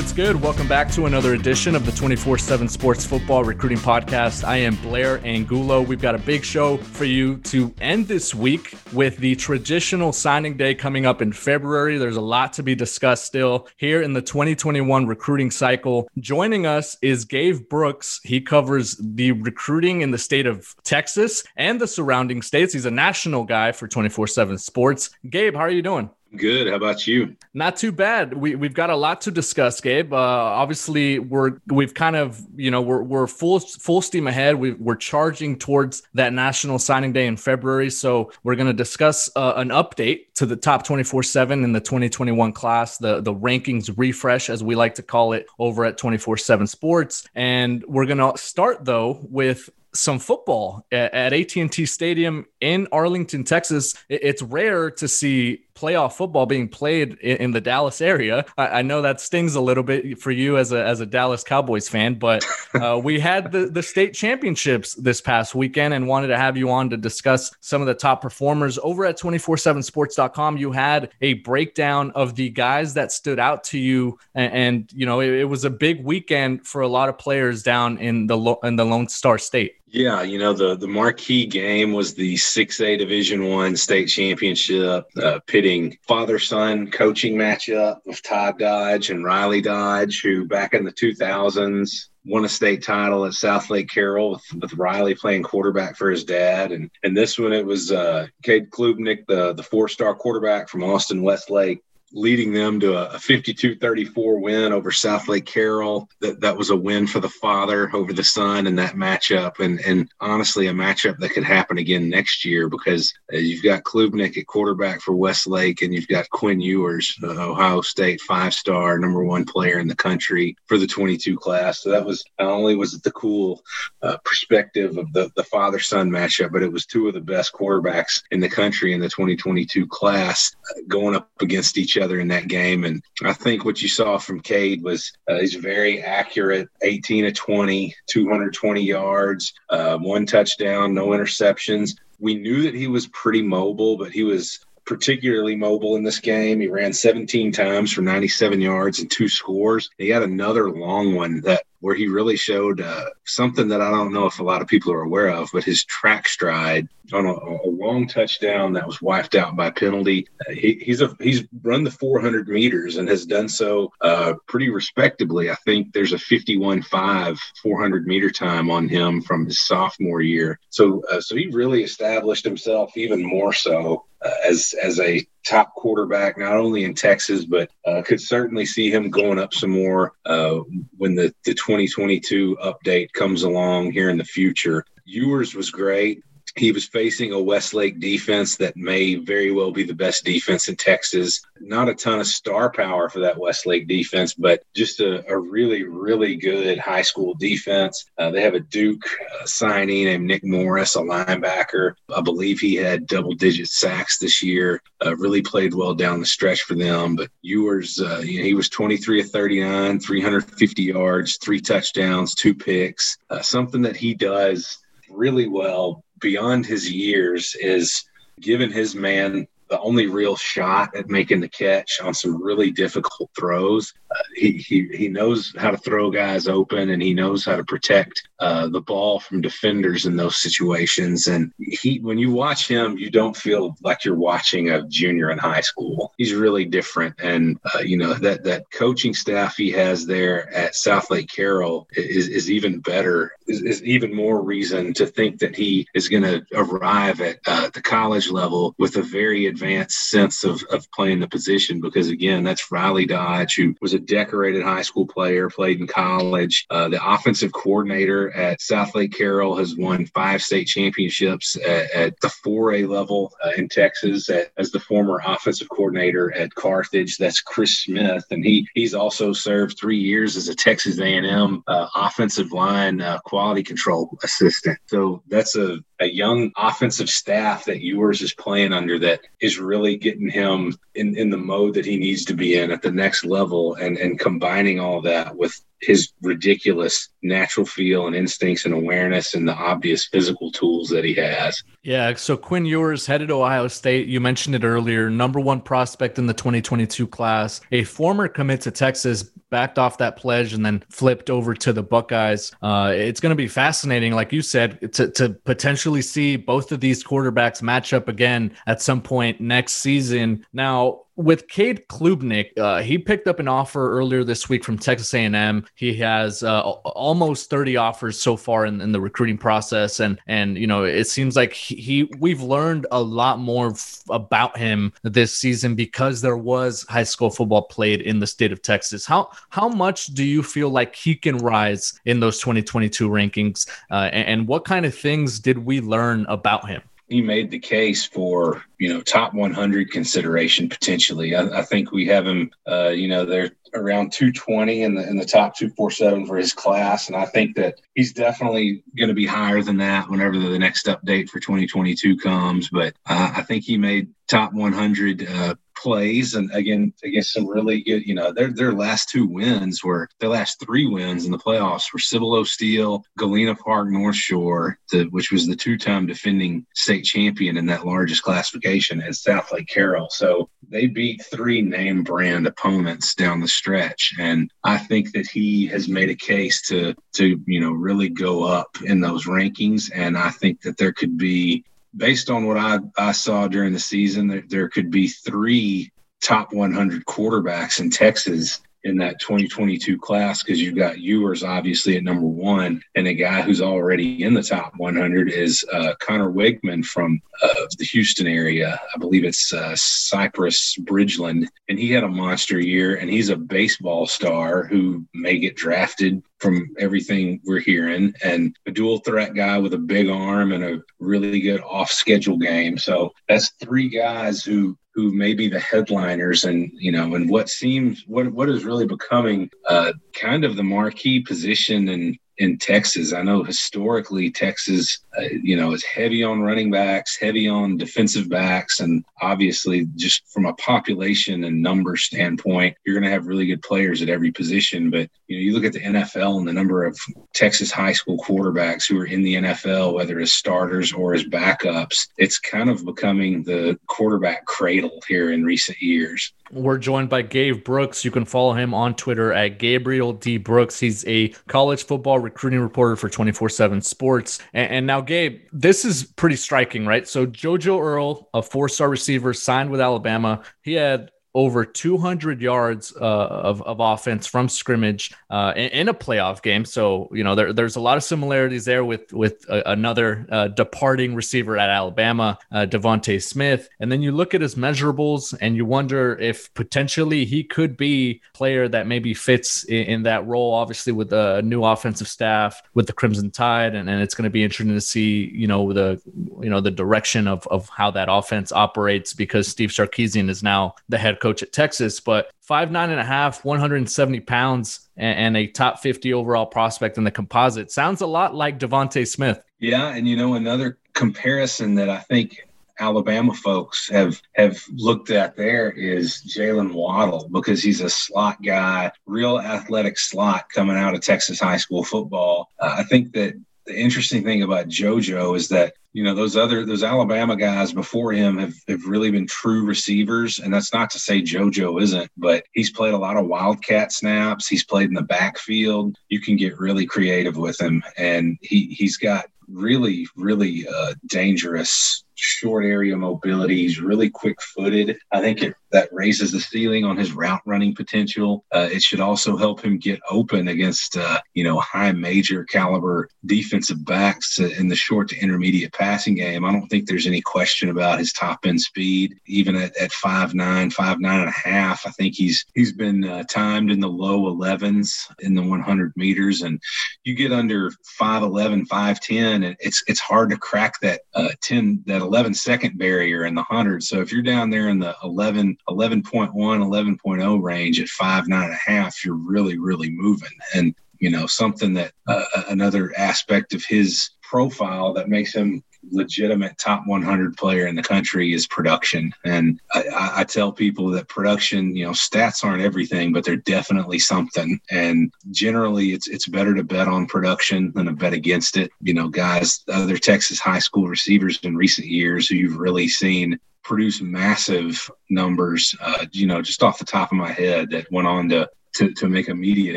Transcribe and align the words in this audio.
What's 0.00 0.12
good? 0.14 0.40
Welcome 0.40 0.66
back 0.66 0.90
to 0.92 1.04
another 1.04 1.34
edition 1.34 1.76
of 1.76 1.84
the 1.84 1.92
24 1.92 2.38
7 2.38 2.68
Sports 2.68 3.04
Football 3.04 3.44
Recruiting 3.44 3.76
Podcast. 3.76 4.44
I 4.44 4.56
am 4.56 4.76
Blair 4.76 5.20
Angulo. 5.24 5.82
We've 5.82 6.00
got 6.00 6.14
a 6.14 6.18
big 6.18 6.42
show 6.42 6.78
for 6.78 7.04
you 7.04 7.36
to 7.36 7.74
end 7.82 8.08
this 8.08 8.34
week 8.34 8.78
with 8.94 9.18
the 9.18 9.36
traditional 9.36 10.14
signing 10.14 10.56
day 10.56 10.74
coming 10.74 11.04
up 11.04 11.20
in 11.20 11.34
February. 11.34 11.98
There's 11.98 12.16
a 12.16 12.22
lot 12.22 12.54
to 12.54 12.62
be 12.62 12.74
discussed 12.74 13.26
still 13.26 13.68
here 13.76 14.00
in 14.00 14.14
the 14.14 14.22
2021 14.22 15.06
recruiting 15.06 15.50
cycle. 15.50 16.08
Joining 16.18 16.64
us 16.64 16.96
is 17.02 17.26
Gabe 17.26 17.68
Brooks. 17.68 18.22
He 18.24 18.40
covers 18.40 18.96
the 18.98 19.32
recruiting 19.32 20.00
in 20.00 20.12
the 20.12 20.18
state 20.18 20.46
of 20.46 20.74
Texas 20.82 21.44
and 21.56 21.78
the 21.78 21.86
surrounding 21.86 22.40
states. 22.40 22.72
He's 22.72 22.86
a 22.86 22.90
national 22.90 23.44
guy 23.44 23.72
for 23.72 23.86
24 23.86 24.28
7 24.28 24.56
Sports. 24.56 25.10
Gabe, 25.28 25.54
how 25.54 25.60
are 25.60 25.70
you 25.70 25.82
doing? 25.82 26.08
Good. 26.36 26.68
How 26.68 26.74
about 26.74 27.08
you? 27.08 27.34
Not 27.54 27.76
too 27.76 27.90
bad. 27.90 28.34
We 28.34 28.54
we've 28.54 28.74
got 28.74 28.88
a 28.88 28.94
lot 28.94 29.20
to 29.22 29.32
discuss, 29.32 29.80
Gabe. 29.80 30.12
Uh, 30.12 30.16
obviously, 30.16 31.18
we're 31.18 31.58
we've 31.66 31.92
kind 31.92 32.14
of 32.14 32.40
you 32.54 32.70
know 32.70 32.80
we're 32.80 33.02
we're 33.02 33.26
full 33.26 33.58
full 33.58 34.00
steam 34.00 34.28
ahead. 34.28 34.54
We 34.54 34.72
we're 34.72 34.94
charging 34.94 35.58
towards 35.58 36.04
that 36.14 36.32
national 36.32 36.78
signing 36.78 37.12
day 37.12 37.26
in 37.26 37.36
February. 37.36 37.90
So 37.90 38.30
we're 38.44 38.54
going 38.54 38.68
to 38.68 38.72
discuss 38.72 39.28
uh, 39.34 39.54
an 39.56 39.70
update 39.70 40.32
to 40.34 40.46
the 40.46 40.56
top 40.56 40.84
twenty 40.84 41.02
four 41.02 41.24
seven 41.24 41.64
in 41.64 41.72
the 41.72 41.80
twenty 41.80 42.08
twenty 42.08 42.32
one 42.32 42.52
class, 42.52 42.98
the 42.98 43.20
the 43.20 43.34
rankings 43.34 43.92
refresh 43.96 44.50
as 44.50 44.62
we 44.62 44.76
like 44.76 44.94
to 44.94 45.02
call 45.02 45.32
it 45.32 45.46
over 45.58 45.84
at 45.84 45.98
twenty 45.98 46.18
four 46.18 46.36
seven 46.36 46.68
Sports. 46.68 47.26
And 47.34 47.84
we're 47.88 48.06
going 48.06 48.18
to 48.18 48.38
start 48.38 48.84
though 48.84 49.18
with 49.28 49.68
some 49.94 50.18
football 50.18 50.86
at, 50.92 51.12
at 51.12 51.32
AT&T 51.32 51.86
Stadium 51.86 52.46
in 52.60 52.86
Arlington, 52.92 53.44
Texas. 53.44 53.94
It's 54.08 54.42
rare 54.42 54.90
to 54.92 55.08
see 55.08 55.64
playoff 55.80 56.12
football 56.12 56.46
being 56.46 56.68
played 56.68 57.14
in, 57.20 57.36
in 57.38 57.50
the 57.52 57.60
Dallas 57.60 58.00
area. 58.00 58.44
I, 58.58 58.66
I, 58.66 58.82
know 58.82 59.02
that 59.02 59.20
stings 59.20 59.54
a 59.54 59.60
little 59.60 59.82
bit 59.82 60.20
for 60.20 60.30
you 60.30 60.58
as 60.58 60.72
a 60.72 60.84
as 60.84 61.00
a 61.00 61.06
Dallas 61.06 61.42
Cowboys 61.42 61.88
fan, 61.88 62.14
but 62.14 62.44
uh, 62.74 63.00
we 63.02 63.18
had 63.18 63.52
the 63.52 63.66
the 63.66 63.82
state 63.82 64.12
championships 64.14 64.94
this 64.94 65.20
past 65.20 65.54
weekend 65.54 65.94
and 65.94 66.06
wanted 66.06 66.28
to 66.28 66.36
have 66.36 66.56
you 66.56 66.70
on 66.70 66.90
to 66.90 66.96
discuss 66.96 67.50
some 67.60 67.80
of 67.80 67.86
the 67.86 67.94
top 67.94 68.20
performers 68.20 68.78
over 68.82 69.04
at 69.04 69.18
247sports.com. 69.18 70.56
You 70.56 70.72
had 70.72 71.10
a 71.20 71.34
breakdown 71.34 72.10
of 72.14 72.34
the 72.34 72.50
guys 72.50 72.94
that 72.94 73.12
stood 73.12 73.38
out 73.38 73.64
to 73.64 73.78
you, 73.78 74.18
and, 74.34 74.52
and 74.52 74.92
you 74.92 75.06
know 75.06 75.20
it, 75.20 75.30
it 75.30 75.44
was 75.44 75.64
a 75.64 75.70
big 75.70 76.04
weekend 76.04 76.66
for 76.66 76.82
a 76.82 76.88
lot 76.88 77.08
of 77.08 77.18
players 77.18 77.62
down 77.62 77.98
in 77.98 78.26
the 78.26 78.56
in 78.62 78.76
the 78.76 78.84
Lone 78.84 79.08
Star 79.08 79.38
State. 79.38 79.76
Yeah, 79.92 80.22
you 80.22 80.38
know 80.38 80.52
the 80.52 80.76
the 80.76 80.86
marquee 80.86 81.46
game 81.46 81.92
was 81.92 82.14
the 82.14 82.36
six 82.36 82.80
A 82.80 82.96
Division 82.96 83.48
One 83.48 83.76
state 83.76 84.06
championship, 84.06 85.04
uh, 85.20 85.40
pitting 85.48 85.98
father 86.06 86.38
son 86.38 86.92
coaching 86.92 87.34
matchup 87.34 87.98
of 88.06 88.22
Todd 88.22 88.58
Dodge 88.60 89.10
and 89.10 89.24
Riley 89.24 89.60
Dodge, 89.60 90.20
who 90.22 90.46
back 90.46 90.74
in 90.74 90.84
the 90.84 90.92
two 90.92 91.12
thousands 91.12 92.10
won 92.24 92.44
a 92.44 92.48
state 92.48 92.84
title 92.84 93.24
at 93.24 93.32
Southlake 93.32 93.90
Carroll 93.90 94.32
with, 94.32 94.44
with 94.60 94.74
Riley 94.74 95.14
playing 95.14 95.42
quarterback 95.42 95.96
for 95.96 96.08
his 96.08 96.22
dad, 96.22 96.70
and 96.70 96.88
and 97.02 97.16
this 97.16 97.36
one 97.36 97.52
it 97.52 97.66
was 97.66 97.90
uh, 97.90 98.28
Cade 98.44 98.70
Klubnik, 98.70 99.26
the 99.26 99.54
the 99.54 99.62
four 99.64 99.88
star 99.88 100.14
quarterback 100.14 100.68
from 100.68 100.84
Austin 100.84 101.22
Westlake, 101.22 101.82
leading 102.12 102.52
them 102.52 102.80
to 102.80 102.96
a 102.96 103.16
52-34 103.16 104.40
win 104.40 104.72
over 104.72 104.90
Southlake 104.90 105.46
Carroll. 105.46 106.08
That 106.20 106.40
that 106.40 106.56
was 106.56 106.70
a 106.70 106.76
win 106.76 107.06
for 107.06 107.20
the 107.20 107.28
father 107.28 107.94
over 107.94 108.12
the 108.12 108.24
son 108.24 108.66
in 108.66 108.74
that 108.76 108.94
matchup, 108.94 109.60
and 109.60 109.80
and 109.80 110.10
honestly 110.20 110.66
a 110.66 110.72
matchup 110.72 111.18
that 111.18 111.30
could 111.30 111.44
happen 111.44 111.78
again 111.78 112.08
next 112.08 112.44
year 112.44 112.68
because 112.68 113.12
uh, 113.32 113.36
you've 113.36 113.62
got 113.62 113.84
Klubnik 113.84 114.36
at 114.36 114.46
quarterback 114.46 115.00
for 115.00 115.14
Westlake, 115.14 115.82
and 115.82 115.94
you've 115.94 116.08
got 116.08 116.30
Quinn 116.30 116.60
Ewers, 116.60 117.16
uh, 117.22 117.50
Ohio 117.50 117.80
State 117.80 118.20
five-star 118.22 118.98
number 118.98 119.24
one 119.24 119.44
player 119.44 119.78
in 119.78 119.88
the 119.88 119.94
country 119.94 120.56
for 120.66 120.78
the 120.78 120.86
22 120.86 121.36
class. 121.36 121.80
So 121.80 121.90
that 121.90 122.04
was 122.04 122.24
not 122.38 122.50
only 122.50 122.76
was 122.76 122.94
it 122.94 123.02
the 123.02 123.12
cool 123.12 123.62
uh, 124.02 124.16
perspective 124.24 124.96
of 124.98 125.12
the 125.12 125.30
the 125.36 125.44
father-son 125.44 126.10
matchup, 126.10 126.52
but 126.52 126.62
it 126.62 126.72
was 126.72 126.86
two 126.86 127.08
of 127.08 127.14
the 127.14 127.20
best 127.20 127.52
quarterbacks 127.52 128.22
in 128.30 128.40
the 128.40 128.48
country 128.48 128.92
in 128.92 129.00
the 129.00 129.08
2022 129.08 129.86
class 129.86 130.54
uh, 130.70 130.80
going 130.88 131.14
up 131.14 131.30
against 131.40 131.78
each 131.78 131.96
other 132.00 132.20
in 132.20 132.28
that 132.28 132.48
game. 132.48 132.84
And 132.84 133.02
I 133.22 133.32
think 133.32 133.64
what 133.64 133.82
you 133.82 133.88
saw 133.88 134.18
from 134.18 134.40
Cade 134.40 134.82
was 134.82 135.12
uh, 135.28 135.38
he's 135.38 135.54
very 135.54 136.02
accurate 136.02 136.68
18 136.82 137.24
to 137.24 137.32
20, 137.32 137.94
220 138.06 138.82
yards, 138.82 139.52
uh, 139.68 139.96
one 139.98 140.26
touchdown, 140.26 140.94
no 140.94 141.08
interceptions. 141.08 141.96
We 142.18 142.34
knew 142.34 142.62
that 142.62 142.74
he 142.74 142.86
was 142.86 143.06
pretty 143.08 143.42
mobile, 143.42 143.96
but 143.96 144.12
he 144.12 144.22
was 144.22 144.60
particularly 144.84 145.54
mobile 145.54 145.96
in 145.96 146.02
this 146.02 146.18
game. 146.18 146.60
He 146.60 146.66
ran 146.66 146.92
17 146.92 147.52
times 147.52 147.92
for 147.92 148.02
97 148.02 148.60
yards 148.60 148.98
and 148.98 149.10
two 149.10 149.28
scores. 149.28 149.88
He 149.98 150.08
had 150.08 150.22
another 150.22 150.70
long 150.70 151.14
one 151.14 151.40
that 151.42 151.62
where 151.80 151.94
he 151.94 152.08
really 152.08 152.36
showed 152.36 152.80
uh, 152.80 153.06
something 153.24 153.68
that 153.68 153.80
I 153.80 153.90
don't 153.90 154.12
know 154.12 154.26
if 154.26 154.38
a 154.38 154.44
lot 154.44 154.62
of 154.62 154.68
people 154.68 154.92
are 154.92 155.02
aware 155.02 155.28
of, 155.28 155.50
but 155.52 155.64
his 155.64 155.84
track 155.84 156.28
stride 156.28 156.88
on 157.12 157.26
a, 157.26 157.32
a 157.32 157.68
long 157.68 158.06
touchdown 158.06 158.74
that 158.74 158.86
was 158.86 159.02
wiped 159.02 159.34
out 159.34 159.56
by 159.56 159.70
penalty. 159.70 160.28
Uh, 160.40 160.52
he, 160.52 160.74
he's 160.84 161.00
a 161.00 161.14
he's 161.20 161.44
run 161.62 161.84
the 161.84 161.90
400 161.90 162.48
meters 162.48 162.96
and 162.96 163.08
has 163.08 163.26
done 163.26 163.48
so 163.48 163.92
uh, 164.00 164.34
pretty 164.46 164.70
respectably. 164.70 165.50
I 165.50 165.56
think 165.64 165.92
there's 165.92 166.12
a 166.12 166.16
51.5 166.16 167.38
400 167.62 168.06
meter 168.06 168.30
time 168.30 168.70
on 168.70 168.88
him 168.88 169.22
from 169.22 169.46
his 169.46 169.60
sophomore 169.60 170.20
year. 170.20 170.58
So 170.70 171.02
uh, 171.10 171.20
so 171.20 171.36
he 171.36 171.48
really 171.48 171.82
established 171.82 172.44
himself 172.44 172.96
even 172.96 173.24
more 173.24 173.52
so 173.52 174.04
uh, 174.24 174.30
as 174.44 174.74
as 174.80 175.00
a 175.00 175.26
top 175.46 175.74
quarterback, 175.74 176.38
not 176.38 176.56
only 176.56 176.84
in 176.84 176.94
Texas, 176.94 177.44
but 177.44 177.70
uh, 177.86 178.02
could 178.02 178.20
certainly 178.20 178.66
see 178.66 178.90
him 178.90 179.10
going 179.10 179.38
up 179.38 179.54
some 179.54 179.70
more 179.70 180.12
uh, 180.26 180.58
when 180.96 181.14
the, 181.14 181.34
the 181.44 181.54
2022 181.54 182.56
update 182.62 183.12
comes 183.12 183.42
along 183.42 183.92
here 183.92 184.10
in 184.10 184.18
the 184.18 184.24
future. 184.24 184.84
Ewers 185.04 185.54
was 185.54 185.70
great 185.70 186.22
he 186.56 186.72
was 186.72 186.86
facing 186.86 187.32
a 187.32 187.40
Westlake 187.40 188.00
defense 188.00 188.56
that 188.56 188.76
may 188.76 189.14
very 189.14 189.50
well 189.50 189.70
be 189.70 189.84
the 189.84 189.94
best 189.94 190.24
defense 190.24 190.68
in 190.68 190.76
Texas. 190.76 191.40
Not 191.60 191.88
a 191.88 191.94
ton 191.94 192.20
of 192.20 192.26
star 192.26 192.70
power 192.70 193.08
for 193.08 193.20
that 193.20 193.38
Westlake 193.38 193.86
defense, 193.86 194.34
but 194.34 194.62
just 194.74 195.00
a, 195.00 195.24
a 195.30 195.38
really, 195.38 195.84
really 195.84 196.36
good 196.36 196.78
high 196.78 197.02
school 197.02 197.34
defense. 197.34 198.04
Uh, 198.18 198.30
they 198.30 198.42
have 198.42 198.54
a 198.54 198.60
Duke 198.60 199.02
uh, 199.34 199.44
signee 199.44 200.04
named 200.04 200.26
Nick 200.26 200.44
Morris, 200.44 200.96
a 200.96 201.00
linebacker. 201.00 201.94
I 202.14 202.20
believe 202.20 202.58
he 202.58 202.74
had 202.74 203.06
double 203.06 203.34
digit 203.34 203.68
sacks 203.68 204.18
this 204.18 204.42
year. 204.42 204.82
Uh, 205.04 205.16
really 205.16 205.42
played 205.42 205.74
well 205.74 205.94
down 205.94 206.20
the 206.20 206.26
stretch 206.26 206.62
for 206.62 206.74
them. 206.74 207.16
But 207.16 207.30
Ewers, 207.42 208.00
uh, 208.00 208.22
you 208.24 208.38
know, 208.38 208.44
he 208.44 208.54
was 208.54 208.68
23 208.68 209.20
of 209.20 209.30
39, 209.30 210.00
350 210.00 210.82
yards, 210.82 211.36
three 211.36 211.60
touchdowns, 211.60 212.34
two 212.34 212.54
picks. 212.54 213.18
Uh, 213.28 213.40
something 213.40 213.82
that 213.82 213.96
he 213.96 214.14
does 214.14 214.78
really 215.10 215.48
well 215.48 216.04
beyond 216.20 216.66
his 216.66 216.90
years 216.90 217.56
is 217.60 218.04
giving 218.40 218.70
his 218.70 218.94
man 218.94 219.46
the 219.68 219.80
only 219.80 220.06
real 220.06 220.36
shot 220.36 220.94
at 220.96 221.08
making 221.08 221.40
the 221.40 221.48
catch 221.48 222.00
on 222.02 222.12
some 222.12 222.42
really 222.42 222.70
difficult 222.70 223.30
throws. 223.38 223.92
He, 224.34 224.52
he 224.52 224.88
he 224.92 225.08
knows 225.08 225.54
how 225.56 225.70
to 225.70 225.76
throw 225.76 226.10
guys 226.10 226.48
open 226.48 226.90
and 226.90 227.02
he 227.02 227.14
knows 227.14 227.44
how 227.44 227.56
to 227.56 227.64
protect 227.64 228.28
uh, 228.40 228.68
the 228.68 228.80
ball 228.80 229.20
from 229.20 229.40
defenders 229.40 230.06
in 230.06 230.16
those 230.16 230.40
situations. 230.40 231.26
And 231.26 231.52
he 231.58 232.00
when 232.00 232.18
you 232.18 232.32
watch 232.32 232.66
him, 232.66 232.98
you 232.98 233.10
don't 233.10 233.36
feel 233.36 233.76
like 233.82 234.04
you're 234.04 234.16
watching 234.16 234.70
a 234.70 234.86
junior 234.88 235.30
in 235.30 235.38
high 235.38 235.60
school. 235.60 236.12
He's 236.16 236.34
really 236.34 236.64
different, 236.64 237.16
and 237.20 237.58
uh, 237.74 237.80
you 237.80 237.96
know 237.96 238.14
that 238.14 238.44
that 238.44 238.70
coaching 238.72 239.14
staff 239.14 239.56
he 239.56 239.70
has 239.72 240.06
there 240.06 240.52
at 240.52 240.72
Southlake 240.72 241.30
Carroll 241.30 241.88
is 241.92 242.28
is 242.28 242.50
even 242.50 242.80
better. 242.80 243.32
Is, 243.46 243.62
is 243.62 243.84
even 243.84 244.14
more 244.14 244.42
reason 244.42 244.92
to 244.94 245.06
think 245.06 245.40
that 245.40 245.56
he 245.56 245.86
is 245.94 246.08
going 246.08 246.22
to 246.22 246.44
arrive 246.54 247.20
at 247.20 247.38
uh, 247.46 247.70
the 247.72 247.82
college 247.82 248.30
level 248.30 248.74
with 248.78 248.96
a 248.96 249.02
very 249.02 249.46
advanced 249.46 250.08
sense 250.08 250.44
of, 250.44 250.62
of 250.70 250.90
playing 250.92 251.20
the 251.20 251.28
position 251.28 251.80
because 251.80 252.08
again 252.08 252.44
that's 252.44 252.70
riley 252.70 253.06
dodge 253.06 253.56
who 253.56 253.74
was 253.80 253.94
a 253.94 253.98
decorated 254.06 254.62
high 254.62 254.82
school 254.82 255.06
player 255.06 255.48
played 255.48 255.80
in 255.80 255.86
college 255.86 256.66
uh, 256.70 256.88
the 256.88 257.00
offensive 257.04 257.52
coordinator 257.52 258.30
at 258.32 258.60
southlake 258.60 259.14
carroll 259.14 259.56
has 259.56 259.76
won 259.76 260.06
five 260.06 260.42
state 260.42 260.66
championships 260.66 261.56
at, 261.56 261.90
at 261.92 262.20
the 262.20 262.28
4a 262.44 262.88
level 262.88 263.32
uh, 263.44 263.50
in 263.56 263.68
texas 263.68 264.28
at, 264.28 264.52
as 264.56 264.70
the 264.70 264.80
former 264.80 265.20
offensive 265.24 265.68
coordinator 265.68 266.32
at 266.34 266.54
carthage 266.54 267.16
that's 267.16 267.40
chris 267.40 267.80
smith 267.80 268.24
and 268.30 268.44
he 268.44 268.68
he's 268.74 268.94
also 268.94 269.32
served 269.32 269.78
three 269.78 269.98
years 269.98 270.36
as 270.36 270.48
a 270.48 270.54
texas 270.54 270.98
a&m 270.98 271.62
uh, 271.66 271.88
offensive 271.94 272.52
line 272.52 273.00
uh, 273.00 273.18
quality 273.20 273.62
control 273.62 274.18
assistant. 274.22 274.78
So 274.86 275.22
that's 275.28 275.56
a, 275.56 275.78
a 276.00 276.06
young 276.06 276.50
offensive 276.56 277.10
staff 277.10 277.66
that 277.66 277.82
Ewers 277.82 278.22
is 278.22 278.32
playing 278.32 278.72
under 278.72 278.98
that 278.98 279.20
is 279.40 279.58
really 279.58 279.96
getting 279.96 280.28
him 280.28 280.76
in, 280.94 281.16
in 281.16 281.28
the 281.28 281.36
mode 281.36 281.74
that 281.74 281.84
he 281.84 281.98
needs 281.98 282.24
to 282.24 282.34
be 282.34 282.56
in 282.56 282.70
at 282.70 282.80
the 282.80 282.90
next 282.90 283.24
level 283.24 283.74
and, 283.74 283.98
and 283.98 284.18
combining 284.18 284.80
all 284.80 285.02
that 285.02 285.36
with 285.36 285.60
his 285.80 286.12
ridiculous 286.22 287.08
natural 287.22 287.66
feel 287.66 288.06
and 288.06 288.16
instincts 288.16 288.64
and 288.64 288.74
awareness 288.74 289.34
and 289.34 289.46
the 289.46 289.54
obvious 289.54 290.06
physical 290.06 290.50
tools 290.52 290.88
that 290.88 291.04
he 291.04 291.14
has. 291.14 291.62
Yeah. 291.82 292.14
So 292.14 292.36
Quinn 292.36 292.66
Ewers 292.66 293.06
headed 293.06 293.28
to 293.28 293.34
Ohio 293.34 293.68
State. 293.68 294.08
You 294.08 294.20
mentioned 294.20 294.54
it 294.54 294.64
earlier. 294.64 295.10
Number 295.10 295.40
one 295.40 295.60
prospect 295.60 296.18
in 296.18 296.26
the 296.26 296.34
2022 296.34 297.06
class, 297.06 297.60
a 297.72 297.84
former 297.84 298.28
commit 298.28 298.60
to 298.62 298.70
Texas, 298.70 299.30
backed 299.50 299.78
off 299.78 299.98
that 299.98 300.16
pledge 300.16 300.52
and 300.52 300.64
then 300.64 300.82
flipped 300.88 301.28
over 301.28 301.54
to 301.54 301.72
the 301.72 301.82
Buckeyes. 301.82 302.52
Uh, 302.62 302.92
it's 302.94 303.20
going 303.20 303.30
to 303.30 303.36
be 303.36 303.48
fascinating, 303.48 304.12
like 304.12 304.32
you 304.32 304.42
said, 304.42 304.92
to, 304.92 305.10
to 305.10 305.30
potentially 305.44 306.02
see 306.02 306.36
both 306.36 306.72
of 306.72 306.80
these 306.80 307.02
quarterbacks 307.02 307.60
match 307.60 307.92
up 307.92 308.08
again 308.08 308.52
at 308.66 308.80
some 308.80 309.02
point 309.02 309.40
next 309.40 309.74
season. 309.74 310.46
Now, 310.52 311.02
with 311.16 311.48
Cade 311.48 311.86
Klubnik, 311.88 312.56
uh, 312.58 312.82
he 312.82 312.98
picked 312.98 313.28
up 313.28 313.40
an 313.40 313.48
offer 313.48 313.92
earlier 313.92 314.24
this 314.24 314.48
week 314.48 314.64
from 314.64 314.78
Texas 314.78 315.12
A&M. 315.12 315.66
He 315.74 315.94
has 315.94 316.42
uh, 316.42 316.60
almost 316.60 317.50
30 317.50 317.76
offers 317.76 318.18
so 318.18 318.36
far 318.36 318.64
in, 318.66 318.80
in, 318.80 318.92
the 318.92 319.00
recruiting 319.00 319.38
process, 319.38 320.00
and 320.00 320.18
and 320.26 320.56
you 320.56 320.66
know 320.66 320.84
it 320.84 321.04
seems 321.04 321.36
like 321.36 321.52
he, 321.52 322.10
we've 322.18 322.42
learned 322.42 322.86
a 322.90 323.00
lot 323.00 323.38
more 323.38 323.70
f- 323.70 324.02
about 324.10 324.56
him 324.56 324.92
this 325.02 325.36
season 325.36 325.74
because 325.74 326.20
there 326.20 326.36
was 326.36 326.84
high 326.88 327.04
school 327.04 327.30
football 327.30 327.62
played 327.62 328.00
in 328.00 328.18
the 328.18 328.26
state 328.26 328.52
of 328.52 328.62
Texas. 328.62 329.04
How 329.04 329.30
how 329.50 329.68
much 329.68 330.06
do 330.06 330.24
you 330.24 330.42
feel 330.42 330.70
like 330.70 330.94
he 330.96 331.14
can 331.14 331.36
rise 331.38 332.00
in 332.04 332.20
those 332.20 332.38
2022 332.38 333.08
rankings, 333.08 333.68
uh, 333.90 334.10
and, 334.12 334.28
and 334.28 334.48
what 334.48 334.64
kind 334.64 334.86
of 334.86 334.94
things 334.94 335.38
did 335.38 335.58
we 335.58 335.80
learn 335.80 336.26
about 336.28 336.68
him? 336.68 336.82
He 337.10 337.20
made 337.20 337.50
the 337.50 337.58
case 337.58 338.04
for 338.04 338.62
you 338.78 338.88
know 338.88 339.00
top 339.00 339.34
100 339.34 339.90
consideration 339.90 340.68
potentially. 340.68 341.34
I, 341.34 341.58
I 341.58 341.62
think 341.62 341.92
we 341.92 342.06
have 342.06 342.26
him. 342.26 342.52
Uh, 342.66 342.88
you 342.88 343.08
know, 343.08 343.26
they're 343.26 343.50
around 343.74 344.12
220 344.12 344.82
in 344.82 344.94
the 344.94 345.06
in 345.06 345.16
the 345.18 345.26
top 345.26 345.56
247 345.56 346.26
for 346.26 346.36
his 346.36 346.52
class, 346.52 347.08
and 347.08 347.16
I 347.16 347.26
think 347.26 347.56
that 347.56 347.80
he's 347.94 348.12
definitely 348.12 348.84
going 348.96 349.08
to 349.08 349.14
be 349.14 349.26
higher 349.26 349.60
than 349.62 349.76
that 349.78 350.08
whenever 350.08 350.38
the, 350.38 350.48
the 350.48 350.58
next 350.58 350.86
update 350.86 351.28
for 351.28 351.40
2022 351.40 352.16
comes. 352.16 352.70
But 352.70 352.94
uh, 353.06 353.32
I 353.36 353.42
think 353.42 353.64
he 353.64 353.76
made 353.76 354.08
top 354.28 354.52
100 354.52 355.28
uh, 355.28 355.54
plays 355.80 356.34
and 356.34 356.50
again 356.52 356.92
against 357.04 357.32
some 357.32 357.46
really 357.46 357.82
good 357.82 358.06
you 358.06 358.14
know 358.14 358.32
their 358.32 358.52
their 358.52 358.72
last 358.72 359.08
two 359.08 359.26
wins 359.26 359.82
were 359.82 360.08
their 360.18 360.28
last 360.28 360.60
three 360.60 360.86
wins 360.86 361.24
in 361.24 361.32
the 361.32 361.38
playoffs 361.38 361.92
were 361.92 361.98
Cibolo 361.98 362.44
Steele, 362.44 363.04
Galena 363.16 363.54
Park 363.54 363.88
North 363.88 364.16
Shore, 364.16 364.78
the, 364.90 365.04
which 365.04 365.30
was 365.30 365.46
the 365.46 365.56
two-time 365.56 366.06
defending 366.06 366.66
state 366.74 367.04
champion 367.04 367.56
in 367.56 367.66
that 367.66 367.86
largest 367.86 368.22
classification, 368.22 369.00
and 369.00 369.14
Southlake 369.14 369.68
Carroll. 369.68 370.08
So 370.10 370.48
they 370.68 370.86
beat 370.86 371.24
three 371.24 371.62
name 371.62 372.02
brand 372.02 372.46
opponents 372.46 373.14
down 373.14 373.40
the 373.40 373.48
stretch, 373.48 374.12
and 374.18 374.50
I 374.64 374.78
think 374.78 375.12
that 375.12 375.26
he 375.26 375.66
has 375.68 375.88
made 375.88 376.10
a 376.10 376.14
case 376.14 376.62
to 376.68 376.94
to 377.14 377.40
you 377.46 377.60
know 377.60 377.72
really 377.72 378.08
go 378.08 378.44
up 378.44 378.76
in 378.84 379.00
those 379.00 379.26
rankings, 379.26 379.90
and 379.94 380.16
I 380.16 380.30
think 380.30 380.62
that 380.62 380.76
there 380.76 380.92
could 380.92 381.16
be 381.16 381.64
based 381.96 382.30
on 382.30 382.46
what 382.46 382.56
I, 382.56 382.78
I 382.96 383.12
saw 383.12 383.48
during 383.48 383.72
the 383.72 383.78
season, 383.78 384.28
there, 384.28 384.42
there 384.48 384.68
could 384.68 384.90
be 384.90 385.08
three 385.08 385.92
top 386.22 386.52
100 386.52 387.04
quarterbacks 387.06 387.80
in 387.80 387.90
Texas 387.90 388.60
in 388.84 388.96
that 388.98 389.20
2022 389.20 389.98
class 389.98 390.42
because 390.42 390.60
you've 390.60 390.76
got 390.76 390.98
Ewers 390.98 391.42
obviously 391.42 391.96
at 391.96 392.04
number 392.04 392.26
one, 392.26 392.82
and 392.94 393.06
a 393.06 393.14
guy 393.14 393.42
who's 393.42 393.60
already 393.60 394.22
in 394.22 394.34
the 394.34 394.42
top 394.42 394.72
100 394.76 395.30
is 395.30 395.64
uh, 395.72 395.94
Conner 396.00 396.30
Weigman 396.30 396.84
from 396.84 397.20
uh, 397.42 397.66
the 397.78 397.84
Houston 397.84 398.26
area. 398.26 398.80
I 398.94 398.98
believe 398.98 399.24
it's 399.24 399.52
uh, 399.52 399.74
Cypress 399.76 400.76
Bridgeland, 400.82 401.48
and 401.68 401.78
he 401.78 401.90
had 401.90 402.04
a 402.04 402.08
monster 402.08 402.58
year, 402.58 402.96
and 402.96 403.10
he's 403.10 403.28
a 403.28 403.36
baseball 403.36 404.06
star 404.06 404.64
who 404.64 405.04
may 405.14 405.38
get 405.38 405.56
drafted 405.56 406.22
from 406.38 406.70
everything 406.78 407.40
we're 407.44 407.60
hearing, 407.60 408.14
and 408.24 408.56
a 408.66 408.70
dual 408.70 408.98
threat 408.98 409.34
guy 409.34 409.58
with 409.58 409.74
a 409.74 409.78
big 409.78 410.08
arm 410.08 410.52
and 410.52 410.64
a 410.64 410.82
really 410.98 411.40
good 411.40 411.60
off 411.60 411.90
schedule 411.90 412.38
game. 412.38 412.78
So 412.78 413.12
that's 413.28 413.52
three 413.60 413.88
guys 413.88 414.42
who 414.42 414.78
who 415.00 415.12
may 415.12 415.32
be 415.32 415.48
the 415.48 415.58
headliners 415.60 416.44
and 416.44 416.70
you 416.74 416.92
know 416.92 417.14
and 417.14 417.28
what 417.30 417.48
seems 417.48 418.04
what 418.06 418.30
what 418.32 418.50
is 418.50 418.64
really 418.64 418.86
becoming 418.86 419.50
uh, 419.68 419.92
kind 420.12 420.44
of 420.44 420.56
the 420.56 420.62
marquee 420.62 421.20
position 421.20 421.88
and 421.88 422.18
in 422.40 422.56
Texas. 422.56 423.12
I 423.12 423.20
know 423.22 423.44
historically 423.44 424.30
Texas, 424.30 425.00
uh, 425.16 425.24
you 425.42 425.56
know, 425.56 425.72
is 425.72 425.84
heavy 425.84 426.24
on 426.24 426.40
running 426.40 426.70
backs, 426.70 427.18
heavy 427.18 427.46
on 427.46 427.76
defensive 427.76 428.30
backs, 428.30 428.80
and 428.80 429.04
obviously 429.20 429.86
just 429.94 430.26
from 430.32 430.46
a 430.46 430.54
population 430.54 431.44
and 431.44 431.62
number 431.62 431.96
standpoint, 431.96 432.78
you're 432.84 432.94
going 432.94 433.04
to 433.04 433.10
have 433.10 433.26
really 433.26 433.44
good 433.44 433.62
players 433.62 434.00
at 434.00 434.08
every 434.08 434.32
position. 434.32 434.90
But 434.90 435.10
you 435.26 435.36
know, 435.36 435.42
you 435.42 435.52
look 435.52 435.64
at 435.64 435.74
the 435.74 435.80
NFL 435.80 436.38
and 436.38 436.48
the 436.48 436.54
number 436.54 436.84
of 436.84 436.98
Texas 437.34 437.70
high 437.70 437.92
school 437.92 438.16
quarterbacks 438.16 438.88
who 438.88 438.98
are 438.98 439.06
in 439.06 439.22
the 439.22 439.34
NFL, 439.34 439.92
whether 439.92 440.18
as 440.18 440.32
starters 440.32 440.94
or 440.94 441.12
as 441.12 441.24
backups, 441.24 442.08
it's 442.16 442.38
kind 442.38 442.70
of 442.70 442.86
becoming 442.86 443.42
the 443.42 443.78
quarterback 443.86 444.46
cradle 444.46 444.98
here 445.06 445.30
in 445.30 445.44
recent 445.44 445.80
years. 445.82 446.32
We're 446.52 446.78
joined 446.78 447.08
by 447.08 447.22
Gabe 447.22 447.62
Brooks. 447.62 448.04
You 448.04 448.10
can 448.10 448.24
follow 448.24 448.54
him 448.54 448.74
on 448.74 448.94
Twitter 448.94 449.32
at 449.32 449.58
Gabriel 449.58 450.12
D. 450.12 450.36
Brooks. 450.36 450.80
He's 450.80 451.06
a 451.06 451.28
college 451.46 451.84
football 451.84 452.18
recruiting 452.18 452.60
reporter 452.60 452.96
for 452.96 453.08
24 453.08 453.48
7 453.48 453.80
Sports. 453.80 454.40
And, 454.52 454.70
and, 454.72 454.86
now, 454.86 455.00
Gabe, 455.00 455.42
this 455.52 455.84
is 455.84 456.04
pretty 456.04 456.36
striking, 456.36 456.86
right? 456.86 457.06
So, 457.06 457.26
JoJo 457.26 457.80
Earle, 457.80 458.28
a 458.34 458.42
four 458.42 458.68
star 458.68 458.88
receiver, 458.88 459.32
signed 459.32 459.70
with 459.70 459.80
Alabama. 459.80 460.42
He 460.62 460.72
had 460.72 461.12
over 461.34 461.64
200 461.64 462.40
yards 462.40 462.92
uh, 462.96 463.04
of, 463.04 463.62
of 463.62 463.78
offense 463.78 464.26
from 464.26 464.48
scrimmage 464.48 465.12
uh, 465.30 465.52
in, 465.54 465.68
in, 465.68 465.88
a 465.88 465.94
playoff 465.94 466.42
game. 466.42 466.64
So 466.64 467.08
you 467.12 467.22
know 467.22 467.34
there, 467.34 467.52
there's 467.52 467.76
a 467.76 467.80
lot 467.80 467.96
of 467.96 468.02
similarities 468.02 468.64
there 468.64 468.84
with 468.84 469.12
with 469.12 469.48
a, 469.48 469.70
another 469.70 470.26
uh, 470.30 470.48
departing 470.48 471.14
receiver 471.14 471.56
at 471.56 471.70
Alabama, 471.70 472.38
uh, 472.50 472.66
DeVonta 472.66 473.22
Smith. 473.22 473.68
And 473.78 473.92
then 473.92 474.02
you 474.02 474.12
look 474.12 474.34
at 474.34 474.40
his 474.40 474.56
measurables 474.56 475.36
and 475.40 475.54
you 475.54 475.64
wonder 475.64 476.18
if 476.18 476.52
potentially 476.54 477.24
he 477.24 477.44
could 477.44 477.76
be 477.76 478.20
a 478.34 478.36
player 478.36 478.68
that 478.68 478.86
maybe 478.86 479.14
fits 479.14 479.64
in, 479.64 479.84
in, 479.84 480.02
that 480.02 480.26
role. 480.26 480.52
Obviously 480.54 480.92
with 480.92 481.12
a 481.12 481.42
new 481.42 481.62
offensive 481.64 482.08
staff 482.08 482.60
with 482.74 482.86
the 482.86 482.92
Crimson 482.92 483.30
Tide, 483.30 483.74
and, 483.74 483.88
and 483.88 484.02
it's 484.02 484.14
going 484.14 484.24
to 484.24 484.30
be 484.30 484.42
interesting 484.42 484.74
to 484.74 484.80
see 484.80 485.30
you 485.32 485.46
know 485.46 485.72
the 485.72 486.00
you 486.42 486.50
know 486.50 486.60
the 486.60 486.70
direction 486.70 487.28
of 487.28 487.46
of 487.48 487.68
how 487.68 487.90
that 487.92 488.08
offense 488.10 488.50
operates 488.50 489.12
because 489.12 489.46
Steve 489.46 489.70
Sarkisian 489.70 490.28
is 490.28 490.42
now 490.42 490.74
the 490.88 490.98
head 490.98 491.19
coach 491.20 491.42
at 491.42 491.52
Texas, 491.52 492.00
but 492.00 492.30
five 492.40 492.70
nine 492.70 492.90
and 492.90 493.00
a 493.00 493.04
half, 493.04 493.44
170 493.44 494.20
pounds, 494.20 494.88
and, 494.96 495.18
and 495.18 495.36
a 495.36 495.46
top 495.46 495.80
50 495.80 496.12
overall 496.14 496.46
prospect 496.46 496.98
in 496.98 497.04
the 497.04 497.10
composite. 497.10 497.70
Sounds 497.70 498.00
a 498.00 498.06
lot 498.06 498.34
like 498.34 498.58
DeVonta 498.58 499.06
Smith. 499.06 499.42
Yeah, 499.58 499.94
and 499.94 500.08
you 500.08 500.16
know 500.16 500.34
another 500.34 500.78
comparison 500.94 501.74
that 501.76 501.88
I 501.88 501.98
think 501.98 502.46
Alabama 502.80 503.34
folks 503.34 503.88
have 503.90 504.20
have 504.34 504.62
looked 504.72 505.10
at 505.10 505.36
there 505.36 505.70
is 505.70 506.22
Jaylen 506.26 506.72
Waddle 506.72 507.28
because 507.30 507.62
he's 507.62 507.82
a 507.82 507.90
slot 507.90 508.42
guy, 508.42 508.90
real 509.06 509.38
athletic 509.38 509.98
slot 509.98 510.46
coming 510.52 510.76
out 510.76 510.94
of 510.94 511.02
Texas 511.02 511.38
high 511.38 511.58
school 511.58 511.84
football. 511.84 512.48
Uh, 512.58 512.76
I 512.78 512.84
think 512.84 513.12
that 513.12 513.34
the 513.66 513.78
interesting 513.78 514.24
thing 514.24 514.42
about 514.42 514.68
JoJo 514.68 515.36
is 515.36 515.48
that 515.48 515.74
you 515.92 516.04
know 516.04 516.14
those 516.14 516.36
other 516.36 516.64
those 516.64 516.82
Alabama 516.82 517.36
guys 517.36 517.72
before 517.72 518.12
him 518.12 518.38
have, 518.38 518.54
have 518.68 518.84
really 518.86 519.10
been 519.10 519.26
true 519.26 519.64
receivers, 519.64 520.38
and 520.38 520.52
that's 520.52 520.72
not 520.72 520.90
to 520.90 520.98
say 520.98 521.22
JoJo 521.22 521.82
isn't, 521.82 522.10
but 522.16 522.44
he's 522.52 522.70
played 522.70 522.94
a 522.94 522.98
lot 522.98 523.16
of 523.16 523.26
wildcat 523.26 523.92
snaps. 523.92 524.46
He's 524.46 524.64
played 524.64 524.88
in 524.88 524.94
the 524.94 525.02
backfield. 525.02 525.96
You 526.08 526.20
can 526.20 526.36
get 526.36 526.58
really 526.58 526.86
creative 526.86 527.36
with 527.36 527.60
him, 527.60 527.82
and 527.96 528.38
he 528.40 528.66
he's 528.66 528.96
got 528.96 529.26
really 529.48 530.06
really 530.16 530.66
uh, 530.68 530.94
dangerous 531.06 532.04
short 532.20 532.64
area 532.64 532.96
mobility. 532.96 533.62
He's 533.62 533.80
really 533.80 534.10
quick 534.10 534.40
footed. 534.42 534.98
I 535.12 535.20
think 535.20 535.42
it 535.42 535.54
that 535.72 535.88
raises 535.92 536.32
the 536.32 536.40
ceiling 536.40 536.84
on 536.84 536.96
his 536.96 537.12
route 537.12 537.42
running 537.46 537.74
potential. 537.74 538.44
Uh, 538.52 538.68
it 538.72 538.82
should 538.82 539.00
also 539.00 539.36
help 539.36 539.62
him 539.62 539.78
get 539.78 540.00
open 540.10 540.48
against, 540.48 540.96
uh, 540.96 541.20
you 541.34 541.44
know, 541.44 541.60
high 541.60 541.92
major 541.92 542.44
caliber 542.44 543.08
defensive 543.26 543.84
backs 543.84 544.38
in 544.38 544.68
the 544.68 544.74
short 544.74 545.08
to 545.08 545.18
intermediate 545.20 545.72
passing 545.72 546.14
game. 546.14 546.44
I 546.44 546.52
don't 546.52 546.66
think 546.68 546.86
there's 546.86 547.06
any 547.06 547.20
question 547.20 547.70
about 547.70 547.98
his 547.98 548.12
top 548.12 548.40
end 548.44 548.60
speed, 548.60 549.14
even 549.26 549.56
at, 549.56 549.76
at 549.76 549.92
five 549.92 550.34
nine, 550.34 550.70
five 550.70 551.00
nine 551.00 551.20
and 551.20 551.28
a 551.28 551.48
half. 551.48 551.86
I 551.86 551.90
think 551.90 552.14
he's 552.14 552.44
he's 552.54 552.72
been 552.72 553.04
uh, 553.04 553.24
timed 553.24 553.70
in 553.70 553.80
the 553.80 553.88
low 553.88 554.34
11s 554.34 554.92
in 555.20 555.34
the 555.34 555.42
100 555.42 555.92
meters, 555.96 556.42
and 556.42 556.60
you 557.04 557.14
get 557.14 557.32
under 557.32 557.70
5'11, 558.00 558.66
5'10, 558.66 559.46
and 559.46 559.56
it's 559.60 559.82
it's 559.86 560.00
hard 560.00 560.30
to 560.30 560.36
crack 560.36 560.80
that 560.80 561.02
uh, 561.14 561.28
10 561.42 561.84
that 561.86 562.02
11 562.10 562.34
second 562.34 562.76
barrier 562.76 563.24
in 563.24 563.36
the 563.36 563.44
100. 563.48 563.84
So 563.84 564.00
if 564.00 564.10
you're 564.10 564.20
down 564.20 564.50
there 564.50 564.68
in 564.68 564.80
the 564.80 564.96
11 565.04 565.56
11.1, 565.68 566.32
11.0 566.32 567.42
range 567.42 567.80
at 567.80 567.86
five, 567.86 568.26
nine 568.26 568.46
and 568.46 568.52
a 568.52 568.70
half, 568.70 569.04
you're 569.04 569.14
really, 569.14 569.58
really 569.58 569.90
moving. 569.90 570.36
And 570.52 570.74
you 570.98 571.08
know, 571.08 571.26
something 571.26 571.72
that 571.74 571.92
uh, 572.08 572.24
another 572.48 572.92
aspect 572.96 573.54
of 573.54 573.64
his 573.64 574.10
profile 574.22 574.92
that 574.94 575.08
makes 575.08 575.32
him 575.32 575.62
legitimate 575.90 576.58
top 576.58 576.86
100 576.86 577.36
player 577.36 577.66
in 577.66 577.74
the 577.74 577.82
country 577.82 578.32
is 578.32 578.46
production. 578.46 579.12
And 579.24 579.60
I, 579.72 580.12
I, 580.16 580.24
tell 580.24 580.52
people 580.52 580.90
that 580.90 581.08
production, 581.08 581.74
you 581.74 581.84
know, 581.86 581.92
stats 581.92 582.44
aren't 582.44 582.62
everything, 582.62 583.12
but 583.12 583.24
they're 583.24 583.36
definitely 583.36 583.98
something. 583.98 584.60
And 584.70 585.12
generally, 585.30 585.92
it's 585.92 586.08
it's 586.08 586.28
better 586.28 586.54
to 586.54 586.64
bet 586.64 586.88
on 586.88 587.06
production 587.06 587.72
than 587.74 587.86
to 587.86 587.92
bet 587.92 588.12
against 588.12 588.56
it. 588.56 588.70
You 588.80 588.94
know, 588.94 589.08
guys, 589.08 589.64
other 589.68 589.98
Texas 589.98 590.38
high 590.38 590.58
school 590.58 590.86
receivers 590.86 591.38
in 591.42 591.56
recent 591.56 591.86
years 591.86 592.28
who 592.28 592.36
you've 592.36 592.58
really 592.58 592.88
seen 592.88 593.38
produce 593.62 594.00
massive 594.00 594.90
numbers, 595.10 595.74
uh, 595.80 596.06
you 596.12 596.26
know, 596.26 596.42
just 596.42 596.62
off 596.62 596.78
the 596.78 596.84
top 596.84 597.12
of 597.12 597.18
my 597.18 597.30
head 597.30 597.70
that 597.70 597.90
went 597.92 598.08
on 598.08 598.28
to 598.28 598.48
to, 598.74 598.92
to 598.94 599.08
make 599.08 599.28
immediate 599.28 599.76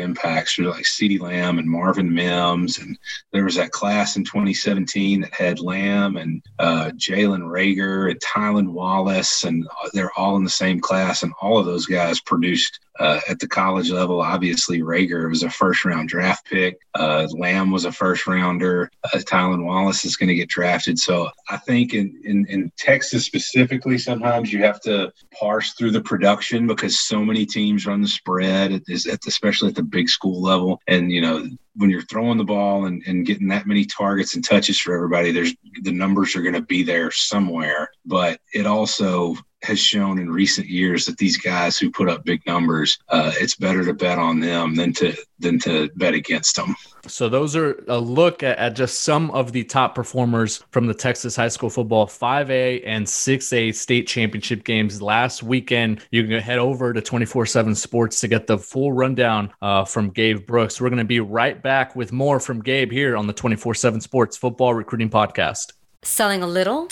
impacts 0.00 0.54
through 0.54 0.70
like 0.70 0.84
CeeDee 0.84 1.20
Lamb 1.20 1.58
and 1.58 1.68
Marvin 1.68 2.12
Mims. 2.12 2.78
And 2.78 2.98
there 3.32 3.44
was 3.44 3.56
that 3.56 3.72
class 3.72 4.16
in 4.16 4.24
2017 4.24 5.22
that 5.22 5.34
had 5.34 5.60
Lamb 5.60 6.16
and 6.16 6.42
uh, 6.58 6.90
Jalen 6.94 7.42
Reagor 7.42 8.10
and 8.10 8.20
Tylan 8.20 8.72
Wallace, 8.72 9.44
and 9.44 9.66
they're 9.92 10.16
all 10.16 10.36
in 10.36 10.44
the 10.44 10.50
same 10.50 10.80
class. 10.80 11.22
And 11.22 11.32
all 11.40 11.58
of 11.58 11.66
those 11.66 11.86
guys 11.86 12.20
produced 12.20 12.80
uh, 13.00 13.20
at 13.28 13.38
the 13.38 13.48
college 13.48 13.90
level. 13.90 14.20
Obviously, 14.20 14.80
Reagor 14.80 15.28
was 15.28 15.42
a 15.42 15.50
first 15.50 15.84
round 15.84 16.08
draft 16.08 16.46
pick. 16.46 16.78
Uh, 16.94 17.26
Lamb 17.32 17.70
was 17.70 17.84
a 17.84 17.92
first 17.92 18.26
rounder. 18.26 18.90
Uh, 19.02 19.18
Tylan 19.18 19.64
Wallace 19.64 20.04
is 20.04 20.16
going 20.16 20.28
to 20.28 20.34
get 20.34 20.48
drafted. 20.48 20.98
So 20.98 21.28
I 21.48 21.56
think 21.56 21.94
in, 21.94 22.20
in, 22.24 22.46
in 22.46 22.72
Texas 22.76 23.26
specifically, 23.26 23.98
sometimes 23.98 24.52
you 24.52 24.62
have 24.62 24.80
to 24.82 25.12
parse 25.38 25.72
through 25.72 25.90
the 25.90 26.00
production 26.00 26.66
because 26.66 27.00
so 27.00 27.24
many 27.24 27.46
teams 27.46 27.86
run 27.86 28.02
the 28.02 28.08
spread, 28.08 28.72
at 28.72 28.86
this, 28.86 29.08
at, 29.08 29.26
especially 29.26 29.68
at 29.68 29.74
the 29.74 29.82
big 29.82 30.08
school 30.08 30.40
level. 30.40 30.80
And, 30.86 31.10
you 31.10 31.20
know, 31.20 31.48
when 31.76 31.90
you're 31.90 32.02
throwing 32.02 32.38
the 32.38 32.44
ball 32.44 32.86
and, 32.86 33.02
and 33.06 33.26
getting 33.26 33.48
that 33.48 33.66
many 33.66 33.84
targets 33.84 34.34
and 34.34 34.44
touches 34.44 34.78
for 34.78 34.94
everybody, 34.94 35.32
there's 35.32 35.54
the 35.82 35.90
numbers 35.90 36.36
are 36.36 36.42
going 36.42 36.54
to 36.54 36.62
be 36.62 36.84
there 36.84 37.10
somewhere. 37.10 37.90
But 38.06 38.40
it 38.52 38.66
also 38.66 39.36
has 39.64 39.80
shown 39.80 40.18
in 40.18 40.30
recent 40.30 40.68
years 40.68 41.06
that 41.06 41.18
these 41.18 41.36
guys 41.36 41.78
who 41.78 41.90
put 41.90 42.08
up 42.08 42.24
big 42.24 42.44
numbers, 42.46 42.98
uh, 43.08 43.32
it's 43.36 43.56
better 43.56 43.84
to 43.84 43.94
bet 43.94 44.18
on 44.18 44.40
them 44.40 44.74
than 44.74 44.92
to 44.94 45.16
than 45.40 45.58
to 45.58 45.90
bet 45.96 46.14
against 46.14 46.56
them. 46.56 46.74
So 47.06 47.28
those 47.28 47.54
are 47.56 47.84
a 47.88 47.98
look 47.98 48.42
at, 48.42 48.56
at 48.58 48.76
just 48.76 49.00
some 49.00 49.30
of 49.32 49.52
the 49.52 49.64
top 49.64 49.94
performers 49.94 50.64
from 50.70 50.86
the 50.86 50.94
Texas 50.94 51.36
high 51.36 51.48
school 51.48 51.68
football 51.68 52.06
5A 52.06 52.82
and 52.86 53.04
6A 53.04 53.74
state 53.74 54.06
championship 54.06 54.64
games 54.64 55.02
last 55.02 55.42
weekend. 55.42 56.00
You 56.10 56.26
can 56.26 56.40
head 56.40 56.58
over 56.58 56.92
to 56.92 57.00
24/7 57.00 57.76
Sports 57.76 58.20
to 58.20 58.28
get 58.28 58.46
the 58.46 58.58
full 58.58 58.92
rundown 58.92 59.52
uh, 59.60 59.84
from 59.84 60.10
Gabe 60.10 60.46
Brooks. 60.46 60.80
We're 60.80 60.90
going 60.90 60.98
to 60.98 61.04
be 61.04 61.20
right 61.20 61.60
back 61.62 61.96
with 61.96 62.12
more 62.12 62.40
from 62.40 62.62
Gabe 62.62 62.90
here 62.90 63.16
on 63.16 63.26
the 63.26 63.34
24/7 63.34 64.00
Sports 64.00 64.36
Football 64.36 64.74
Recruiting 64.74 65.10
Podcast. 65.10 65.72
Selling 66.02 66.42
a 66.42 66.46
little 66.46 66.88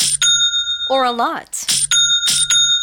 or 0.91 1.05
a 1.05 1.13
lot. 1.13 1.82